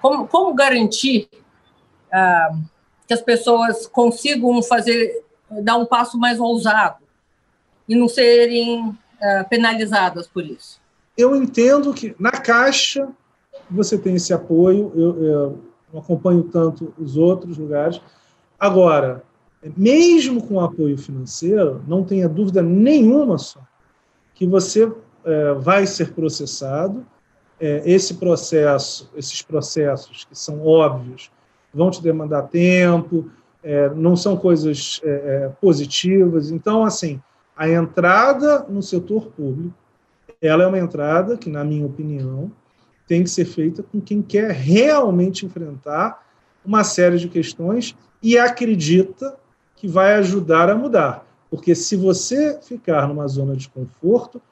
Como, 0.00 0.28
como 0.28 0.54
garantir 0.54 1.28
ah, 2.12 2.56
que 3.06 3.12
as 3.12 3.20
pessoas 3.20 3.86
consigam 3.88 4.62
fazer, 4.62 5.24
dar 5.62 5.76
um 5.76 5.84
passo 5.84 6.16
mais 6.16 6.38
ousado 6.38 7.04
e 7.88 7.96
não 7.96 8.08
serem 8.08 8.96
uh, 9.20 9.48
penalizadas 9.48 10.26
por 10.26 10.44
isso? 10.44 10.80
Eu 11.16 11.34
entendo 11.34 11.92
que 11.94 12.14
na 12.18 12.30
Caixa 12.30 13.08
você 13.70 13.96
tem 13.98 14.16
esse 14.16 14.32
apoio, 14.32 14.92
eu, 14.94 15.24
eu 15.24 15.58
não 15.92 16.00
acompanho 16.00 16.42
tanto 16.44 16.92
os 16.98 17.16
outros 17.16 17.58
lugares. 17.58 18.00
Agora, 18.58 19.22
mesmo 19.76 20.46
com 20.46 20.60
apoio 20.60 20.96
financeiro, 20.96 21.82
não 21.86 22.04
tenha 22.04 22.28
dúvida 22.28 22.62
nenhuma 22.62 23.38
só 23.38 23.60
que 24.36 24.46
você 24.46 24.92
é, 25.24 25.52
vai 25.54 25.86
ser 25.86 26.12
processado. 26.12 27.04
É, 27.58 27.82
esse 27.86 28.14
processo, 28.14 29.10
esses 29.16 29.40
processos 29.40 30.26
que 30.26 30.38
são 30.38 30.64
óbvios, 30.64 31.30
vão 31.72 31.90
te 31.90 32.02
demandar 32.02 32.42
tempo, 32.42 33.30
é, 33.62 33.88
não 33.90 34.14
são 34.14 34.36
coisas 34.36 35.00
é, 35.02 35.08
é, 35.08 35.48
positivas. 35.58 36.50
Então, 36.50 36.84
assim, 36.84 37.20
a 37.56 37.68
entrada 37.68 38.66
no 38.68 38.82
setor 38.82 39.28
público, 39.28 39.74
ela 40.40 40.64
é 40.64 40.66
uma 40.66 40.78
entrada 40.78 41.36
que, 41.36 41.48
na 41.48 41.64
minha 41.64 41.86
opinião, 41.86 42.52
tem 43.06 43.22
que 43.22 43.30
ser 43.30 43.46
feita 43.46 43.82
com 43.82 44.00
quem 44.00 44.20
quer 44.20 44.50
realmente 44.50 45.46
enfrentar 45.46 46.22
uma 46.64 46.84
série 46.84 47.18
de 47.18 47.28
questões 47.28 47.96
e 48.22 48.36
acredita 48.36 49.36
que 49.76 49.88
vai 49.88 50.14
ajudar 50.14 50.68
a 50.68 50.74
mudar. 50.74 51.24
Porque 51.48 51.74
se 51.74 51.96
você 51.96 52.58
ficar 52.60 53.08
numa 53.08 53.26
zona 53.28 53.56
de 53.56 53.68
conforto, 53.68 54.42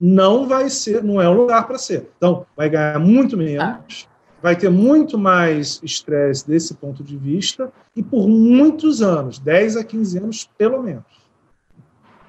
não 0.00 0.48
vai 0.48 0.70
ser, 0.70 1.04
não 1.04 1.20
é 1.20 1.28
o 1.28 1.34
lugar 1.34 1.66
para 1.66 1.78
ser. 1.78 2.10
Então, 2.16 2.46
vai 2.56 2.70
ganhar 2.70 2.98
muito 2.98 3.36
menos, 3.36 4.08
vai 4.42 4.56
ter 4.56 4.70
muito 4.70 5.18
mais 5.18 5.78
estresse 5.82 6.48
desse 6.48 6.74
ponto 6.74 7.04
de 7.04 7.16
vista 7.16 7.70
e 7.94 8.02
por 8.02 8.26
muitos 8.26 9.02
anos, 9.02 9.38
10 9.38 9.76
a 9.76 9.84
15 9.84 10.18
anos 10.18 10.50
pelo 10.56 10.82
menos. 10.82 11.04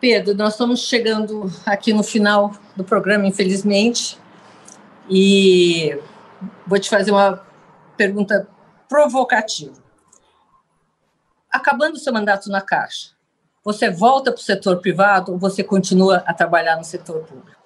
Pedro, 0.02 0.34
nós 0.34 0.54
estamos 0.54 0.80
chegando 0.80 1.46
aqui 1.64 1.94
no 1.94 2.02
final 2.02 2.52
do 2.76 2.84
programa, 2.84 3.28
infelizmente, 3.28 4.18
e 5.08 5.96
vou 6.66 6.80
te 6.80 6.90
fazer 6.90 7.12
uma 7.12 7.46
pergunta 7.96 8.48
provocativa. 8.90 9.76
Acabando 11.52 11.96
o 11.96 12.00
seu 12.00 12.12
mandato 12.12 12.50
na 12.50 12.62
Caixa, 12.62 13.12
você 13.64 13.92
volta 13.92 14.32
para 14.32 14.40
o 14.40 14.44
setor 14.44 14.82
privado 14.82 15.34
ou 15.34 15.38
você 15.38 15.64
continua 15.64 16.24
a 16.26 16.34
trabalhar 16.34 16.78
no 16.78 16.84
setor 16.84 17.24
público, 17.24 17.62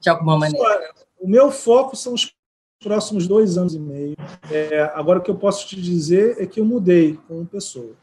de 0.00 0.10
alguma 0.10 0.36
maneira? 0.36 0.92
O 1.20 1.28
meu 1.28 1.52
foco 1.52 1.94
são 1.94 2.14
os 2.14 2.34
próximos 2.82 3.28
dois 3.28 3.56
anos 3.56 3.76
e 3.76 3.78
meio. 3.78 4.16
É, 4.50 4.90
agora, 4.92 5.20
o 5.20 5.22
que 5.22 5.30
eu 5.30 5.36
posso 5.36 5.68
te 5.68 5.80
dizer 5.80 6.36
é 6.40 6.46
que 6.46 6.58
eu 6.58 6.64
mudei 6.64 7.16
como 7.28 7.46
pessoa. 7.46 7.94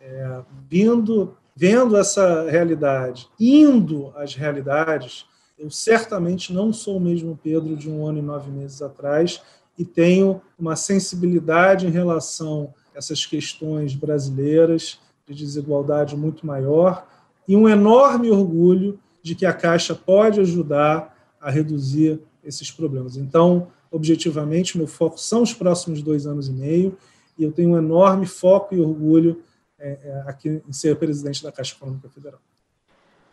É, 0.00 0.40
vindo, 0.70 1.36
vendo 1.56 1.96
essa 1.96 2.48
realidade, 2.50 3.28
indo 3.40 4.12
às 4.14 4.34
realidades, 4.34 5.24
eu 5.58 5.70
certamente 5.70 6.52
não 6.52 6.70
sou 6.70 6.98
o 6.98 7.00
mesmo 7.00 7.38
Pedro 7.42 7.74
de 7.74 7.90
um 7.90 8.06
ano 8.06 8.18
e 8.18 8.22
nove 8.22 8.50
meses 8.50 8.82
atrás 8.82 9.40
e 9.78 9.84
tenho 9.84 10.42
uma 10.58 10.76
sensibilidade 10.76 11.86
em 11.86 11.90
relação 11.90 12.74
a 12.94 12.98
essas 12.98 13.24
questões 13.24 13.94
brasileiras 13.94 15.00
de 15.26 15.34
desigualdade 15.34 16.14
muito 16.14 16.46
maior 16.46 17.06
e 17.48 17.56
um 17.56 17.66
enorme 17.66 18.30
orgulho 18.30 18.98
de 19.22 19.34
que 19.34 19.46
a 19.46 19.52
Caixa 19.52 19.94
pode 19.94 20.40
ajudar 20.40 21.16
a 21.40 21.50
reduzir 21.50 22.20
esses 22.44 22.70
problemas. 22.70 23.16
Então, 23.16 23.68
objetivamente, 23.90 24.76
meu 24.76 24.86
foco 24.86 25.18
são 25.18 25.42
os 25.42 25.54
próximos 25.54 26.02
dois 26.02 26.26
anos 26.26 26.48
e 26.48 26.52
meio, 26.52 26.96
e 27.38 27.44
eu 27.44 27.50
tenho 27.50 27.70
um 27.70 27.78
enorme 27.78 28.26
foco 28.26 28.74
e 28.74 28.80
orgulho 28.80 29.42
é, 29.78 29.98
é, 30.02 30.24
aqui 30.26 30.62
em 30.66 30.72
ser 30.72 30.96
presidente 30.96 31.42
da 31.42 31.52
Caixa 31.52 31.74
Econômica 31.74 32.08
Federal. 32.08 32.40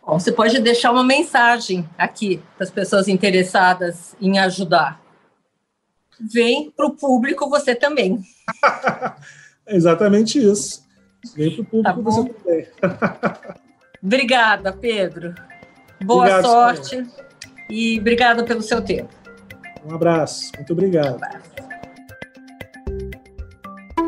Bom, 0.05 0.19
você 0.19 0.31
pode 0.31 0.59
deixar 0.59 0.91
uma 0.91 1.03
mensagem 1.03 1.87
aqui 1.97 2.41
para 2.57 2.65
as 2.65 2.71
pessoas 2.71 3.07
interessadas 3.07 4.15
em 4.19 4.37
ajudar. 4.39 5.01
Vem 6.19 6.69
para 6.71 6.85
o 6.85 6.91
público 6.91 7.49
você 7.49 7.73
também. 7.73 8.21
é 9.65 9.75
exatamente 9.75 10.37
isso. 10.39 10.83
Vem 11.35 11.55
para 11.55 11.61
o 11.61 11.65
público 11.65 12.03
tá 12.03 12.11
você 12.11 12.29
também. 12.33 12.67
obrigada, 14.03 14.73
Pedro. 14.73 15.33
Boa 16.03 16.23
Obrigado, 16.23 16.45
sorte 16.45 16.89
senhor. 16.89 17.07
e 17.69 17.99
obrigada 17.99 18.43
pelo 18.43 18.61
seu 18.61 18.81
tempo. 18.81 19.09
Um 19.85 19.95
abraço. 19.95 20.51
Muito 20.57 20.73
obrigado. 20.73 21.19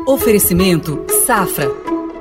Oferecimento 0.06 1.04
Safra. 1.26 1.95